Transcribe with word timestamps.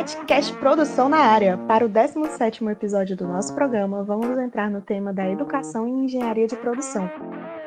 Petcast 0.00 0.54
Produção 0.54 1.10
na 1.10 1.18
área. 1.18 1.58
Para 1.68 1.84
o 1.84 1.88
17º 1.90 2.70
episódio 2.70 3.14
do 3.14 3.28
nosso 3.28 3.54
programa, 3.54 4.02
vamos 4.02 4.38
entrar 4.38 4.70
no 4.70 4.80
tema 4.80 5.12
da 5.12 5.28
educação 5.28 5.86
e 5.86 5.90
engenharia 5.90 6.46
de 6.46 6.56
produção. 6.56 7.06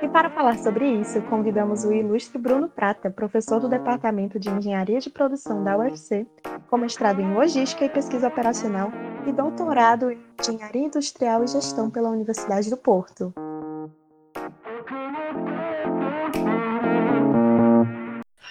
E 0.02 0.08
para 0.08 0.32
falar 0.32 0.58
sobre 0.58 0.90
isso, 1.00 1.22
convidamos 1.30 1.84
o 1.84 1.94
ilustre 1.94 2.40
Bruno 2.40 2.68
Prata, 2.68 3.12
professor 3.12 3.60
do 3.60 3.70
Departamento 3.70 4.40
de 4.40 4.50
Engenharia 4.50 5.00
de 5.00 5.12
Produção 5.12 5.64
da 5.64 5.78
UFC, 5.78 6.26
com 6.72 6.78
mestrado 6.78 7.22
em 7.22 7.36
Logística 7.36 7.86
e 7.86 7.90
Pesquisa 7.90 8.30
Operacional 8.30 8.92
e 9.28 9.32
doutorado 9.32 10.10
em 10.10 10.20
Engenharia 10.42 10.86
Industrial 10.86 11.44
e 11.44 11.48
Gestão 11.48 11.92
pela 11.92 12.10
Universidade 12.10 12.68
do 12.68 12.78
Porto. 12.78 13.32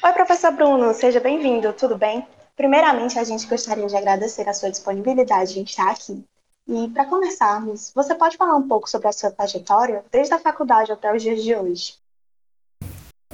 Oi, 0.05 0.13
professor 0.13 0.53
Bruno, 0.53 0.95
seja 0.95 1.19
bem-vindo, 1.19 1.73
tudo 1.73 1.99
bem? 1.99 2.25
Primeiramente, 2.57 3.19
a 3.19 3.25
gente 3.25 3.47
gostaria 3.47 3.87
de 3.87 3.97
agradecer 3.97 4.47
a 4.49 4.53
sua 4.53 4.71
disponibilidade 4.71 5.59
em 5.59 5.63
estar 5.63 5.91
aqui. 5.91 6.23
E 6.69 6.89
para 6.89 7.07
começarmos, 7.07 7.91
você 7.95 8.15
pode 8.15 8.37
falar 8.37 8.57
um 8.57 8.69
pouco 8.69 8.89
sobre 8.89 9.09
a 9.09 9.13
sua 9.13 9.31
trajetória, 9.31 10.05
desde 10.13 10.35
a 10.35 10.39
faculdade 10.39 10.93
até 10.93 11.15
os 11.15 11.23
dias 11.23 11.43
de 11.43 11.55
hoje? 11.55 11.95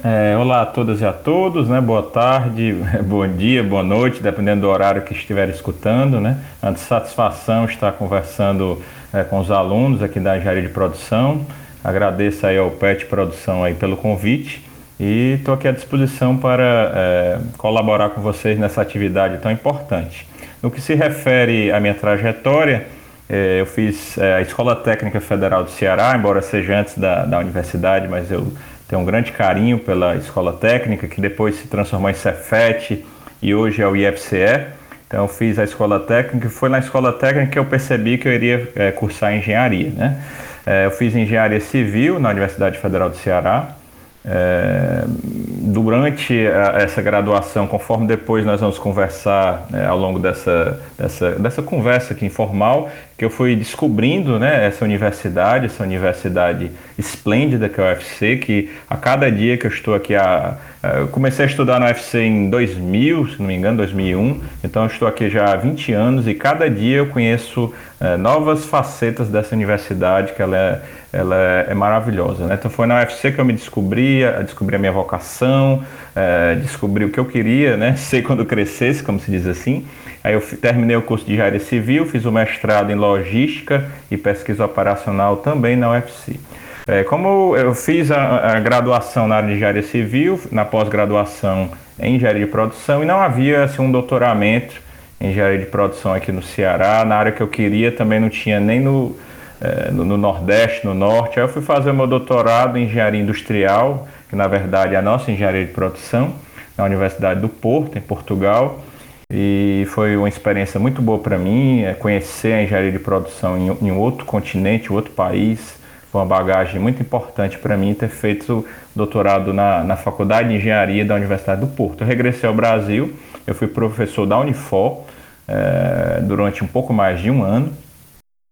É, 0.01 0.35
olá 0.37 0.61
a 0.61 0.65
todas 0.65 1.01
e 1.01 1.05
a 1.05 1.11
todos, 1.11 1.67
né? 1.67 1.81
Boa 1.81 2.03
tarde, 2.03 2.73
bom 3.05 3.27
dia, 3.27 3.61
boa 3.61 3.83
noite, 3.83 4.23
dependendo 4.23 4.61
do 4.61 4.69
horário 4.69 5.03
que 5.03 5.13
estiver 5.13 5.49
escutando, 5.49 6.21
né? 6.21 6.41
É 6.61 6.67
uma 6.67 6.77
satisfação 6.77 7.65
estar 7.65 7.91
conversando 7.91 8.81
é, 9.13 9.25
com 9.25 9.39
os 9.39 9.51
alunos 9.51 10.01
aqui 10.01 10.19
da 10.19 10.37
Engenharia 10.37 10.63
de 10.63 10.69
Produção. 10.69 11.45
Agradeço 11.83 12.47
aí 12.47 12.57
ao 12.57 12.71
PET 12.71 13.05
Produção 13.07 13.63
aí 13.65 13.75
pelo 13.75 13.97
convite 13.97 14.68
e 14.99 15.35
estou 15.39 15.53
aqui 15.53 15.67
à 15.67 15.71
disposição 15.71 16.35
para 16.35 16.91
é, 16.93 17.39
colaborar 17.57 18.09
com 18.09 18.21
vocês 18.21 18.59
nessa 18.59 18.81
atividade 18.81 19.37
tão 19.37 19.51
importante. 19.51 20.27
No 20.61 20.69
que 20.69 20.81
se 20.81 20.93
refere 20.93 21.71
à 21.71 21.79
minha 21.79 21.93
trajetória, 21.93 22.85
é, 23.29 23.61
eu 23.61 23.65
fiz 23.65 24.17
é, 24.17 24.35
a 24.35 24.41
Escola 24.41 24.75
Técnica 24.75 25.21
Federal 25.21 25.63
do 25.63 25.69
Ceará, 25.69 26.13
embora 26.17 26.41
seja 26.41 26.79
antes 26.79 26.97
da, 26.97 27.25
da 27.25 27.39
universidade, 27.39 28.07
mas 28.07 28.29
eu 28.29 28.51
tenho 28.89 29.01
um 29.01 29.05
grande 29.05 29.31
carinho 29.31 29.79
pela 29.79 30.15
Escola 30.15 30.51
Técnica, 30.51 31.07
que 31.07 31.21
depois 31.21 31.55
se 31.55 31.67
transformou 31.67 32.09
em 32.09 32.13
Cefet 32.13 33.05
e 33.41 33.55
hoje 33.55 33.81
é 33.81 33.87
o 33.87 33.95
IFCE. 33.95 34.65
Então 35.07 35.23
eu 35.23 35.27
fiz 35.27 35.57
a 35.57 35.63
Escola 35.63 35.99
Técnica 35.99 36.47
e 36.47 36.49
foi 36.49 36.69
na 36.69 36.79
Escola 36.79 37.13
Técnica 37.13 37.51
que 37.51 37.59
eu 37.59 37.65
percebi 37.65 38.17
que 38.17 38.27
eu 38.27 38.33
iria 38.33 38.67
é, 38.75 38.91
cursar 38.91 39.33
Engenharia. 39.33 39.91
Né? 39.91 40.21
É, 40.65 40.85
eu 40.85 40.91
fiz 40.91 41.15
Engenharia 41.15 41.59
Civil 41.61 42.19
na 42.19 42.29
Universidade 42.29 42.77
Federal 42.77 43.09
do 43.09 43.15
Ceará, 43.15 43.75
é, 44.25 45.03
durante 45.07 46.33
a, 46.47 46.81
essa 46.81 47.01
graduação, 47.01 47.67
conforme 47.67 48.07
depois 48.07 48.45
nós 48.45 48.59
vamos 48.59 48.77
conversar 48.77 49.65
né, 49.69 49.85
ao 49.85 49.97
longo 49.97 50.19
dessa, 50.19 50.81
dessa, 50.97 51.31
dessa 51.31 51.61
conversa 51.61 52.13
aqui 52.13 52.25
informal, 52.25 52.89
que 53.19 53.25
eu 53.25 53.29
fui 53.29 53.53
descobrindo 53.53 54.39
né, 54.39 54.65
essa 54.65 54.85
universidade, 54.85 55.65
essa 55.65 55.83
universidade 55.83 56.71
esplêndida 56.97 57.67
que 57.67 57.81
é 57.81 57.83
a 57.83 57.93
UFC, 57.93 58.37
que 58.37 58.69
a 58.89 58.95
cada 58.95 59.29
dia 59.29 59.57
que 59.57 59.67
eu 59.67 59.71
estou 59.71 59.93
aqui, 59.93 60.15
a, 60.15 60.55
a, 60.81 60.87
eu 60.99 61.09
comecei 61.09 61.43
a 61.43 61.47
estudar 61.49 61.81
na 61.81 61.87
UFC 61.87 62.21
em 62.21 62.49
2000, 62.49 63.27
se 63.27 63.39
não 63.39 63.47
me 63.47 63.55
engano, 63.55 63.75
2001, 63.75 64.39
então 64.63 64.83
eu 64.83 64.87
estou 64.87 65.05
aqui 65.05 65.29
já 65.29 65.51
há 65.51 65.55
20 65.57 65.91
anos 65.91 66.27
e 66.29 66.33
cada 66.33 66.69
dia 66.69 66.99
eu 66.99 67.07
conheço 67.07 67.73
é, 67.99 68.15
novas 68.15 68.63
facetas 68.63 69.27
dessa 69.27 69.53
universidade, 69.53 70.31
que 70.31 70.41
ela 70.41 70.57
é 70.57 70.81
ela 71.11 71.35
é, 71.35 71.67
é 71.69 71.73
maravilhosa. 71.73 72.45
Né? 72.45 72.55
Então 72.57 72.69
foi 72.69 72.85
na 72.85 72.99
UFC 72.99 73.31
que 73.31 73.39
eu 73.39 73.45
me 73.45 73.53
descobri, 73.53 74.21
descobri 74.43 74.75
a 74.75 74.79
minha 74.79 74.91
vocação, 74.91 75.83
é, 76.15 76.55
descobri 76.55 77.05
o 77.05 77.09
que 77.09 77.19
eu 77.19 77.25
queria 77.25 77.75
né? 77.75 77.95
ser 77.97 78.21
quando 78.21 78.45
crescesse, 78.45 79.03
como 79.03 79.19
se 79.19 79.31
diz 79.31 79.47
assim. 79.47 79.85
Aí 80.23 80.33
eu 80.33 80.41
terminei 80.41 80.95
o 80.95 81.01
curso 81.01 81.25
de 81.25 81.33
engenharia 81.33 81.59
civil, 81.59 82.05
fiz 82.05 82.25
o 82.25 82.31
mestrado 82.31 82.91
em 82.91 82.95
logística 82.95 83.89
e 84.11 84.17
pesquisa 84.17 84.65
operacional 84.65 85.37
também 85.37 85.75
na 85.75 85.91
UFC. 85.91 86.39
É, 86.85 87.03
como 87.03 87.55
eu 87.55 87.73
fiz 87.75 88.11
a, 88.11 88.55
a, 88.55 88.59
graduação 88.59 89.27
na 89.27 89.35
área 89.35 89.47
de 89.47 89.55
engenharia 89.55 89.83
civil, 89.83 90.41
na 90.51 90.65
pós-graduação 90.65 91.69
em 91.99 92.15
engenharia 92.15 92.45
de 92.45 92.51
produção, 92.51 93.03
e 93.03 93.05
não 93.05 93.19
havia 93.19 93.63
assim, 93.63 93.81
um 93.81 93.91
doutoramento 93.91 94.81
em 95.21 95.29
engenharia 95.29 95.59
de 95.59 95.65
produção 95.67 96.13
aqui 96.13 96.31
no 96.31 96.41
Ceará, 96.41 97.05
na 97.05 97.15
área 97.15 97.31
que 97.31 97.41
eu 97.41 97.47
queria 97.47 97.91
também 97.91 98.19
não 98.19 98.29
tinha 98.29 98.59
nem 98.59 98.79
no, 98.79 99.15
é, 99.61 99.91
no, 99.91 100.03
no, 100.03 100.17
Nordeste, 100.17 100.85
no 100.85 100.93
Norte. 100.93 101.39
Aí 101.39 101.45
eu 101.45 101.49
fui 101.49 101.61
fazer 101.61 101.93
meu 101.93 102.07
doutorado 102.07 102.77
em 102.77 102.85
engenharia 102.85 103.21
industrial, 103.21 104.07
que 104.29 104.35
na 104.35 104.47
verdade 104.47 104.95
é 104.95 104.97
a 104.97 105.01
nossa 105.01 105.31
engenharia 105.31 105.65
de 105.65 105.71
produção, 105.71 106.33
na 106.77 106.85
Universidade 106.85 107.39
do 107.39 107.49
Porto, 107.49 107.97
em 107.97 108.01
Portugal. 108.01 108.83
E 109.31 109.85
foi 109.89 110.17
uma 110.17 110.27
experiência 110.27 110.79
muito 110.79 111.01
boa 111.01 111.19
para 111.19 111.37
mim, 111.37 111.83
é, 111.83 111.93
conhecer 111.93 112.53
a 112.53 112.63
engenharia 112.63 112.91
de 112.91 112.97
produção 112.97 113.57
em, 113.57 113.87
em 113.87 113.91
outro 113.91 114.25
continente, 114.25 114.91
outro 114.91 115.11
país. 115.11 115.77
Foi 116.11 116.21
uma 116.21 116.25
bagagem 116.25 116.81
muito 116.81 116.99
importante 117.01 117.57
para 117.59 117.77
mim 117.77 117.93
ter 117.93 118.09
feito 118.09 118.65
doutorado 118.95 119.53
na, 119.53 119.83
na 119.83 119.95
Faculdade 119.95 120.49
de 120.49 120.55
Engenharia 120.55 121.05
da 121.05 121.13
Universidade 121.13 121.61
do 121.61 121.67
Porto. 121.67 122.01
Eu 122.01 122.07
regressei 122.07 122.49
ao 122.49 122.55
Brasil, 122.55 123.13
eu 123.45 123.53
fui 123.53 123.67
professor 123.67 124.25
da 124.25 124.39
Unifor 124.39 125.03
é, 125.47 126.21
durante 126.21 126.63
um 126.63 126.67
pouco 126.67 126.91
mais 126.91 127.21
de 127.21 127.29
um 127.29 127.43
ano 127.43 127.71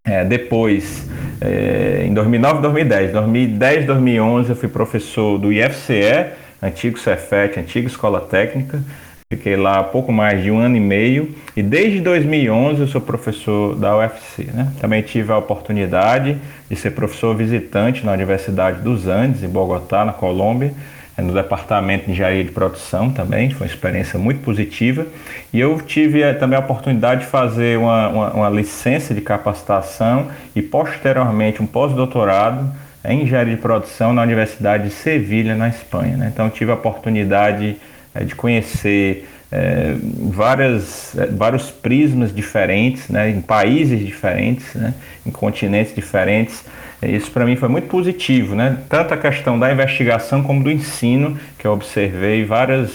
é, 0.08 0.24
depois, 0.24 1.06
é, 1.40 2.04
em 2.06 2.14
2009 2.14 2.62
2010, 2.62 3.12
2010 3.12 3.84
2011 3.84 4.50
eu 4.50 4.56
fui 4.56 4.68
professor 4.68 5.38
do 5.38 5.52
IFCE, 5.52 6.32
antigo 6.62 6.98
Cefet, 6.98 7.58
antiga 7.60 7.86
Escola 7.86 8.20
Técnica. 8.20 8.82
Fiquei 9.30 9.56
lá 9.56 9.82
pouco 9.82 10.10
mais 10.10 10.42
de 10.42 10.50
um 10.50 10.58
ano 10.58 10.76
e 10.76 10.80
meio 10.80 11.34
e 11.54 11.62
desde 11.62 12.00
2011 12.00 12.80
eu 12.80 12.88
sou 12.88 12.98
professor 12.98 13.76
da 13.76 13.94
UFC. 13.94 14.44
Né? 14.44 14.72
Também 14.80 15.02
tive 15.02 15.30
a 15.30 15.36
oportunidade 15.36 16.38
de 16.66 16.76
ser 16.76 16.92
professor 16.92 17.36
visitante 17.36 18.06
na 18.06 18.12
Universidade 18.12 18.80
dos 18.80 19.06
Andes, 19.06 19.42
em 19.42 19.48
Bogotá, 19.48 20.02
na 20.02 20.14
Colômbia 20.14 20.72
é 21.18 21.20
no 21.20 21.34
departamento 21.34 22.06
de 22.06 22.12
engenharia 22.12 22.44
de 22.44 22.52
produção 22.52 23.10
também, 23.10 23.50
foi 23.50 23.66
uma 23.66 23.70
experiência 23.70 24.16
muito 24.18 24.40
positiva. 24.40 25.04
E 25.52 25.58
eu 25.58 25.78
tive 25.80 26.22
eh, 26.22 26.32
também 26.32 26.56
a 26.56 26.60
oportunidade 26.60 27.22
de 27.22 27.26
fazer 27.26 27.76
uma, 27.76 28.08
uma, 28.08 28.32
uma 28.32 28.48
licença 28.48 29.12
de 29.12 29.20
capacitação 29.20 30.28
e 30.54 30.62
posteriormente 30.62 31.60
um 31.60 31.66
pós-doutorado 31.66 32.72
em 33.04 33.24
engenharia 33.24 33.56
de 33.56 33.60
produção 33.60 34.12
na 34.12 34.22
Universidade 34.22 34.84
de 34.84 34.90
Sevilha, 34.90 35.56
na 35.56 35.68
Espanha. 35.68 36.16
Né? 36.16 36.30
Então 36.32 36.48
tive 36.48 36.70
a 36.70 36.74
oportunidade 36.74 37.76
é, 38.18 38.24
de 38.24 38.34
conhecer 38.34 39.28
é, 39.50 39.94
várias, 40.30 41.16
é, 41.16 41.26
vários 41.26 41.70
prismas 41.70 42.34
diferentes, 42.34 43.08
né? 43.08 43.30
em 43.30 43.40
países 43.40 44.04
diferentes, 44.04 44.74
né? 44.74 44.92
em 45.24 45.30
continentes 45.30 45.94
diferentes. 45.94 46.64
Isso 47.00 47.30
para 47.30 47.46
mim 47.46 47.54
foi 47.54 47.68
muito 47.68 47.86
positivo, 47.86 48.56
né? 48.56 48.78
Tanto 48.88 49.14
a 49.14 49.16
questão 49.16 49.56
da 49.56 49.72
investigação 49.72 50.42
como 50.42 50.64
do 50.64 50.70
ensino, 50.70 51.38
que 51.56 51.64
eu 51.64 51.72
observei 51.72 52.44
várias, 52.44 52.90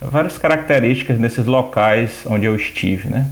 várias 0.00 0.36
características 0.36 1.16
nesses 1.16 1.46
locais 1.46 2.24
onde 2.26 2.44
eu 2.44 2.56
estive, 2.56 3.08
né? 3.08 3.30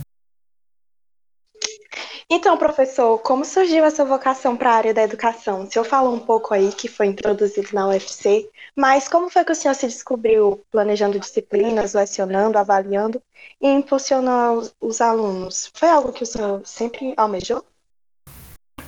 Então, 2.37 2.57
professor, 2.57 3.17
como 3.19 3.45
surgiu 3.45 3.85
essa 3.85 4.05
vocação 4.05 4.57
para 4.57 4.73
a 4.73 4.75
área 4.75 4.93
da 4.93 5.05
educação? 5.05 5.63
O 5.63 5.71
senhor 5.71 5.85
falou 5.85 6.13
um 6.13 6.19
pouco 6.19 6.53
aí 6.53 6.73
que 6.73 6.89
foi 6.89 7.07
introduzido 7.07 7.69
na 7.73 7.87
UFC, 7.87 8.51
mas 8.75 9.07
como 9.07 9.31
foi 9.31 9.45
que 9.45 9.53
o 9.53 9.55
senhor 9.55 9.73
se 9.75 9.87
descobriu 9.87 10.61
planejando 10.69 11.17
disciplinas, 11.21 11.95
lecionando, 11.95 12.59
avaliando 12.59 13.23
e 13.63 13.69
impulsionando 13.69 14.59
os, 14.59 14.75
os 14.81 15.01
alunos? 15.01 15.71
Foi 15.75 15.89
algo 15.89 16.13
que 16.13 16.25
o 16.25 16.27
senhor 16.27 16.61
sempre 16.65 17.15
almejou? 17.17 17.63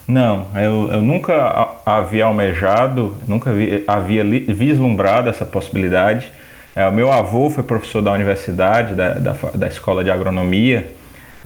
Não, 0.08 0.48
eu, 0.56 0.90
eu 0.94 1.00
nunca 1.00 1.78
havia 1.86 2.24
almejado, 2.24 3.16
nunca 3.28 3.52
vi, 3.52 3.84
havia 3.86 4.24
vislumbrado 4.24 5.30
essa 5.30 5.46
possibilidade. 5.46 6.32
É, 6.74 6.84
o 6.88 6.92
meu 6.92 7.12
avô 7.12 7.48
foi 7.48 7.62
professor 7.62 8.02
da 8.02 8.10
universidade, 8.10 8.96
da, 8.96 9.14
da, 9.14 9.32
da 9.54 9.68
escola 9.68 10.02
de 10.02 10.10
agronomia. 10.10 10.95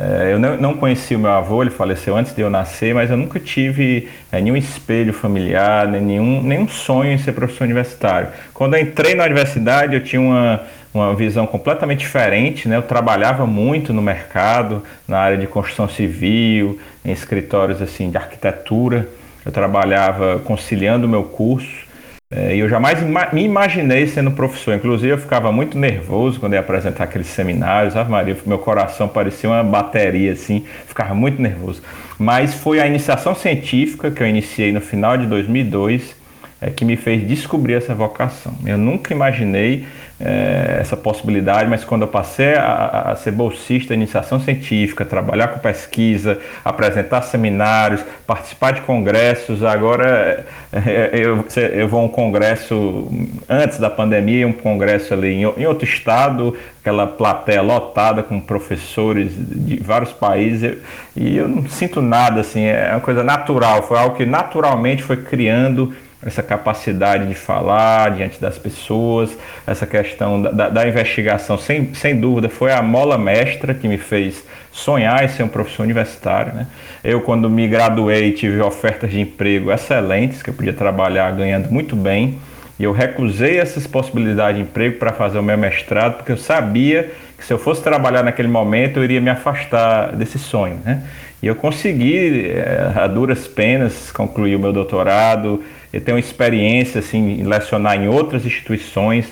É, 0.03 0.33
eu 0.33 0.39
não, 0.39 0.73
conheci 0.75 1.15
o 1.15 1.19
meu 1.19 1.31
avô, 1.31 1.63
ele 1.63 1.71
faleceu 1.71 2.17
antes 2.17 2.35
de 2.35 2.41
eu 2.41 2.49
nascer, 2.49 2.95
mas 2.95 3.11
eu 3.11 3.19
nunca 3.19 3.39
tive 3.39 4.09
é, 4.33 4.41
nenhum 4.41 4.57
espelho 4.57 5.13
familiar, 5.13 5.87
nenhum, 5.87 6.43
nenhum 6.43 6.67
sonho 6.67 7.13
em 7.13 7.19
ser 7.19 7.33
professor 7.33 7.65
universitário. 7.65 8.29
Quando 8.55 8.77
eu 8.77 8.81
entrei 8.81 9.15
na 9.15 9.25
universidade, 9.25 9.95
eu 9.95 10.03
tinha 10.03 10.23
uma 10.23 10.63
uma 10.93 11.15
visão 11.15 11.47
completamente 11.47 12.01
diferente. 12.01 12.69
Né? 12.69 12.77
Eu 12.77 12.83
trabalhava 12.83 13.47
muito 13.47 13.93
no 13.93 14.03
mercado, 14.03 14.83
na 15.07 15.19
área 15.19 15.39
de 15.39 15.47
construção 15.47 15.89
civil, 15.89 16.79
em 17.05 17.13
escritórios 17.13 17.81
assim 17.81 18.11
de 18.11 18.17
arquitetura. 18.17 19.09
Eu 19.45 19.53
trabalhava 19.53 20.41
conciliando 20.41 21.07
o 21.07 21.09
meu 21.09 21.25
curso. 21.25 21.89
É, 22.33 22.55
eu 22.55 22.69
jamais 22.69 23.01
me 23.33 23.43
imaginei 23.43 24.07
sendo 24.07 24.31
professor. 24.31 24.73
Inclusive, 24.73 25.13
eu 25.13 25.19
ficava 25.19 25.51
muito 25.51 25.77
nervoso 25.77 26.39
quando 26.39 26.53
ia 26.53 26.61
apresentar 26.61 27.03
aqueles 27.03 27.27
seminários. 27.27 27.97
Ave 27.97 28.09
Maria, 28.09 28.37
meu 28.47 28.59
coração 28.59 29.09
parecia 29.09 29.51
uma 29.51 29.65
bateria, 29.65 30.33
assim, 30.33 30.65
ficava 30.87 31.13
muito 31.13 31.43
nervoso. 31.43 31.83
Mas 32.17 32.55
foi 32.55 32.79
a 32.79 32.87
iniciação 32.87 33.35
científica 33.35 34.13
que 34.13 34.23
eu 34.23 34.29
iniciei 34.29 34.71
no 34.71 34.81
final 34.81 35.19
de 35.19 35.27
2002 35.27 36.15
é, 36.61 36.71
que 36.71 36.85
me 36.85 36.97
fez 36.97 37.27
descobrir 37.27 37.75
essa 37.75 37.97
vocação. 37.97 38.55
Eu 38.65 38.79
nunca 38.79 39.13
imaginei 39.13 39.87
é, 40.21 40.77
essa 40.81 40.97
possibilidade, 40.97 41.69
mas 41.69 41.83
quando 41.83 42.03
eu 42.03 42.09
passei 42.09 42.55
a, 42.55 43.13
a, 43.13 43.17
ser 43.17 43.31
bolsista 43.31 43.95
iniciação 43.95 44.39
científica, 44.39 45.03
trabalhar 45.03 45.49
com 45.49 45.59
pesquisa, 45.59 46.39
apresentar 46.63 47.23
seminários, 47.23 48.03
participar 48.27 48.73
de 48.73 48.83
congressos, 48.83 49.65
agora 49.65 50.45
é, 50.73 51.11
eu, 51.15 51.45
eu 51.73 51.89
vou 51.89 52.01
a 52.01 52.05
um 52.05 52.09
congresso 52.09 53.09
antes 53.49 53.79
da 53.79 53.89
pandemia, 53.89 54.47
um 54.47 54.53
congresso 54.53 55.15
ali 55.15 55.29
em, 55.29 55.43
em 55.43 55.67
outro 55.67 55.87
estado, 55.87 56.55
aquela 56.83 57.07
plateia 57.07 57.63
lotada 57.63 58.23
com 58.23 58.39
professores 58.39 59.33
de 59.35 59.77
vários 59.83 60.13
países, 60.13 60.77
e 61.17 61.39
eu 61.39 61.49
não 61.49 61.67
sinto 61.67 62.03
nada 62.03 62.43
assim, 62.43 62.65
é 62.65 62.91
uma 62.91 63.01
coisa 63.01 63.25
natural, 63.25 63.83
foi 63.85 63.99
algo 63.99 64.17
que 64.17 64.27
naturalmente 64.27 65.03
foi 65.03 65.17
criando 65.17 65.95
essa 66.25 66.43
capacidade 66.43 67.27
de 67.27 67.35
falar 67.35 68.11
diante 68.11 68.41
das 68.41 68.59
pessoas, 68.59 69.37
essa 69.67 69.87
questão 69.87 70.41
da, 70.43 70.69
da, 70.69 70.87
investigação, 70.87 71.57
sem, 71.57 71.95
sem 71.95 72.19
dúvida, 72.19 72.49
foi 72.49 72.73
a 72.73 72.83
mola 72.83 73.17
mestra 73.17 73.73
que 73.73 73.89
me 73.89 73.97
fez 73.97 74.45
sonhar 74.71 75.25
em 75.25 75.29
ser 75.29 75.43
um 75.43 75.49
professor 75.49 75.83
universitário. 75.83 76.53
Né? 76.53 76.67
Eu, 77.03 77.23
quando 77.23 77.49
me 77.49 77.67
graduei, 77.67 78.33
tive 78.33 78.61
ofertas 78.61 79.11
de 79.11 79.21
emprego 79.21 79.73
excelentes, 79.73 80.43
que 80.43 80.51
eu 80.51 80.55
podia 80.55 80.75
trabalhar 80.75 81.31
ganhando 81.33 81.71
muito 81.71 81.97
bem, 81.97 82.39
e 82.79 82.85
eu 82.85 82.93
recusei 82.93 83.59
essas 83.59 83.87
possibilidades 83.87 84.57
de 84.57 84.63
emprego 84.63 84.99
para 84.99 85.13
fazer 85.13 85.39
o 85.39 85.43
meu 85.43 85.57
mestrado, 85.57 86.17
porque 86.17 86.33
eu 86.33 86.39
sabia 86.39 87.11
que 87.37 87.45
se 87.45 87.53
eu 87.53 87.59
fosse 87.59 87.83
trabalhar 87.83 88.23
naquele 88.23 88.49
momento, 88.49 88.99
eu 88.99 89.05
iria 89.05 89.21
me 89.21 89.31
afastar 89.31 90.13
desse 90.13 90.39
sonho. 90.39 90.79
Né? 90.85 91.03
E 91.43 91.47
eu 91.47 91.57
consegui, 91.57 92.51
é, 92.51 92.93
a 92.95 93.07
duras 93.07 93.49
penas, 93.49 94.13
concluir 94.13 94.57
o 94.57 94.59
meu 94.59 94.73
doutorado, 94.73 95.63
eu 95.93 96.01
tenho 96.01 96.19
experiência 96.19 97.01
assim, 97.01 97.41
em 97.41 97.45
lecionar 97.45 97.97
em 98.01 98.09
outras 98.09 98.45
instituições, 98.47 99.27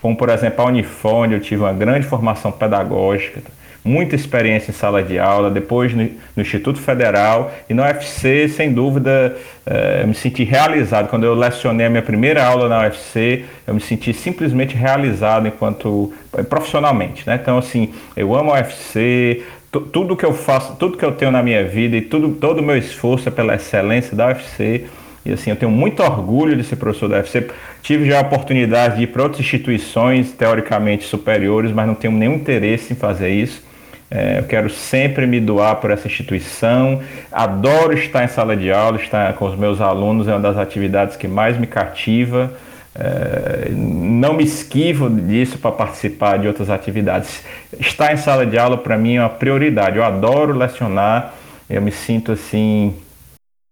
como 0.00 0.16
por 0.16 0.28
exemplo 0.28 0.64
a 0.64 0.68
Unifone, 0.68 1.34
eu 1.34 1.40
tive 1.40 1.62
uma 1.62 1.72
grande 1.72 2.06
formação 2.06 2.52
pedagógica, 2.52 3.40
muita 3.84 4.14
experiência 4.14 4.70
em 4.70 4.74
sala 4.74 5.02
de 5.02 5.18
aula, 5.18 5.50
depois 5.50 5.92
no, 5.94 6.08
no 6.34 6.42
Instituto 6.42 6.80
Federal 6.80 7.52
e 7.68 7.74
no 7.74 7.82
UFC, 7.82 8.48
sem 8.48 8.72
dúvida, 8.72 9.36
eh, 9.66 10.00
eu 10.02 10.08
me 10.08 10.14
senti 10.14 10.42
realizado. 10.42 11.08
Quando 11.08 11.24
eu 11.24 11.34
lecionei 11.34 11.86
a 11.86 11.90
minha 11.90 12.02
primeira 12.02 12.42
aula 12.44 12.66
na 12.66 12.80
UFC, 12.80 13.44
eu 13.66 13.74
me 13.74 13.80
senti 13.80 14.14
simplesmente 14.14 14.74
realizado 14.74 15.46
enquanto 15.46 16.14
eh, 16.36 16.42
profissionalmente. 16.42 17.26
Né? 17.26 17.38
Então, 17.40 17.58
assim, 17.58 17.92
eu 18.16 18.34
amo 18.34 18.52
a 18.52 18.54
UFC, 18.54 19.42
tudo 19.92 20.16
que 20.16 20.24
eu 20.24 20.32
faço, 20.32 20.76
tudo 20.76 20.96
que 20.96 21.04
eu 21.04 21.12
tenho 21.12 21.30
na 21.30 21.42
minha 21.42 21.64
vida 21.64 21.94
e 21.96 22.00
tudo, 22.00 22.30
todo 22.30 22.60
o 22.60 22.62
meu 22.62 22.78
esforço 22.78 23.28
é 23.28 23.32
pela 23.32 23.54
excelência 23.54 24.16
da 24.16 24.28
UFC. 24.28 24.86
E 25.24 25.32
assim, 25.32 25.50
eu 25.50 25.56
tenho 25.56 25.72
muito 25.72 26.02
orgulho 26.02 26.54
de 26.56 26.62
ser 26.64 26.76
professor 26.76 27.08
da 27.08 27.16
UFC. 27.16 27.46
Tive 27.82 28.06
já 28.06 28.18
a 28.18 28.22
oportunidade 28.22 28.96
de 28.96 29.04
ir 29.04 29.06
para 29.06 29.22
outras 29.22 29.40
instituições 29.40 30.32
teoricamente 30.32 31.04
superiores, 31.04 31.72
mas 31.72 31.86
não 31.86 31.94
tenho 31.94 32.12
nenhum 32.12 32.34
interesse 32.34 32.92
em 32.92 32.96
fazer 32.96 33.30
isso. 33.30 33.62
É, 34.10 34.38
eu 34.38 34.44
quero 34.44 34.68
sempre 34.68 35.26
me 35.26 35.40
doar 35.40 35.76
por 35.76 35.90
essa 35.90 36.06
instituição. 36.06 37.00
Adoro 37.32 37.94
estar 37.94 38.22
em 38.22 38.28
sala 38.28 38.54
de 38.54 38.70
aula, 38.70 38.98
estar 38.98 39.32
com 39.32 39.46
os 39.46 39.56
meus 39.56 39.80
alunos 39.80 40.28
é 40.28 40.32
uma 40.32 40.40
das 40.40 40.58
atividades 40.58 41.16
que 41.16 41.26
mais 41.26 41.58
me 41.58 41.66
cativa. 41.66 42.52
É, 42.94 43.70
não 43.70 44.34
me 44.34 44.44
esquivo 44.44 45.10
disso 45.10 45.58
para 45.58 45.72
participar 45.72 46.38
de 46.38 46.46
outras 46.46 46.70
atividades. 46.70 47.42
Estar 47.80 48.12
em 48.12 48.16
sala 48.16 48.46
de 48.46 48.56
aula 48.58 48.76
para 48.76 48.96
mim 48.96 49.16
é 49.16 49.20
uma 49.20 49.30
prioridade. 49.30 49.96
Eu 49.96 50.04
adoro 50.04 50.56
lecionar. 50.56 51.34
Eu 51.68 51.80
me 51.80 51.90
sinto 51.90 52.30
assim 52.30 52.94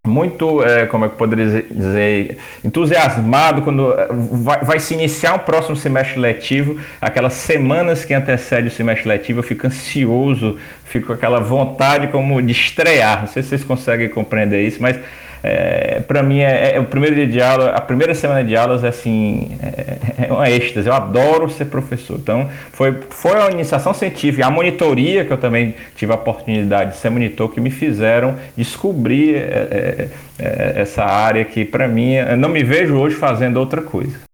muito, 0.04 0.64
é, 0.64 0.84
como 0.86 1.04
é 1.04 1.08
que 1.08 1.14
eu 1.14 1.18
poderia 1.18 1.62
dizer, 1.62 2.38
entusiasmado 2.64 3.62
quando 3.62 3.92
é, 3.92 4.08
vai, 4.10 4.64
vai, 4.64 4.80
se 4.80 4.94
iniciar 4.94 5.34
um 5.34 5.38
próximo 5.38 5.76
semestre 5.76 6.18
letivo, 6.18 6.80
aquelas 7.00 7.34
semanas 7.34 8.04
que 8.04 8.12
antecedem 8.12 8.66
o 8.66 8.70
semestre 8.70 9.08
letivo, 9.08 9.38
eu 9.38 9.44
fico 9.44 9.64
ansioso, 9.64 10.58
fico 10.84 11.06
com 11.06 11.12
aquela 11.12 11.38
vontade 11.38 12.08
como 12.08 12.42
de 12.42 12.50
estrear. 12.50 13.20
Não 13.20 13.28
sei 13.28 13.44
se 13.44 13.50
vocês 13.50 13.62
conseguem 13.62 14.08
compreender 14.08 14.66
isso, 14.66 14.82
mas 14.82 14.98
é, 15.42 16.00
para 16.00 16.22
mim 16.22 16.38
é, 16.38 16.76
é, 16.76 16.80
o 16.80 16.84
primeiro 16.84 17.16
dia 17.16 17.26
de 17.26 17.42
aula, 17.42 17.70
a 17.70 17.80
primeira 17.80 18.14
semana 18.14 18.44
de 18.44 18.56
aulas 18.56 18.84
é 18.84 18.88
assim, 18.88 19.58
é, 19.60 20.26
é 20.28 20.32
uma 20.32 20.48
êxtase. 20.48 20.88
Eu 20.88 20.94
adoro 20.94 21.50
ser 21.50 21.64
professor. 21.66 22.16
Então 22.18 22.48
foi 22.72 22.94
foi 23.10 23.40
a 23.40 23.50
iniciação 23.50 23.92
científica, 23.92 24.46
a 24.46 24.50
monitoria 24.50 25.24
que 25.24 25.32
eu 25.32 25.38
também 25.38 25.74
tive 25.96 26.12
a 26.12 26.14
oportunidade 26.14 26.92
de 26.92 26.96
ser 26.98 27.10
monitor 27.10 27.50
que 27.50 27.60
me 27.60 27.70
fizeram 27.70 28.36
descobrir 28.56 29.36
é, 29.36 30.08
é, 30.38 30.72
essa 30.76 31.04
área 31.04 31.44
que 31.44 31.64
para 31.64 31.88
mim 31.88 32.14
eu 32.14 32.36
não 32.36 32.48
me 32.48 32.62
vejo 32.62 32.96
hoje 32.96 33.16
fazendo 33.16 33.56
outra 33.56 33.82
coisa. 33.82 34.31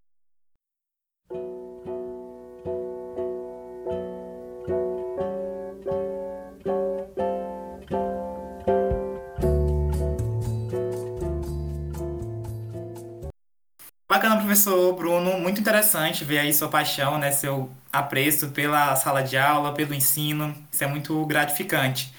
Interessante 15.89 16.25
ver 16.25 16.39
aí 16.39 16.53
sua 16.53 16.69
paixão, 16.69 17.19
né, 17.19 17.31
seu 17.31 17.71
apreço 17.93 18.49
pela 18.51 18.95
sala 18.97 19.23
de 19.23 19.37
aula, 19.37 19.73
pelo 19.73 19.95
ensino, 19.95 20.55
isso 20.71 20.85
é 20.85 20.87
muito 20.87 21.25
gratificante. 21.25 22.13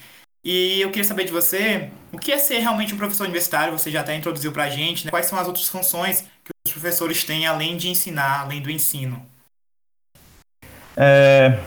E 0.44 0.80
eu 0.80 0.88
queria 0.88 1.04
saber 1.04 1.24
de 1.24 1.32
você, 1.32 1.90
o 2.12 2.18
que 2.18 2.32
é 2.32 2.38
ser 2.38 2.58
realmente 2.58 2.94
um 2.94 2.96
professor 2.96 3.24
universitário? 3.24 3.78
Você 3.78 3.90
já 3.90 4.00
até 4.00 4.16
introduziu 4.16 4.50
para 4.50 4.64
a 4.64 4.70
gente, 4.70 5.04
né? 5.04 5.10
quais 5.10 5.26
são 5.26 5.38
as 5.38 5.46
outras 5.46 5.68
funções 5.68 6.22
que 6.44 6.50
os 6.66 6.72
professores 6.72 7.22
têm 7.24 7.46
além 7.46 7.76
de 7.76 7.88
ensinar, 7.88 8.40
além 8.40 8.60
do 8.60 8.70
ensino? 8.70 9.22
É, 10.96 11.58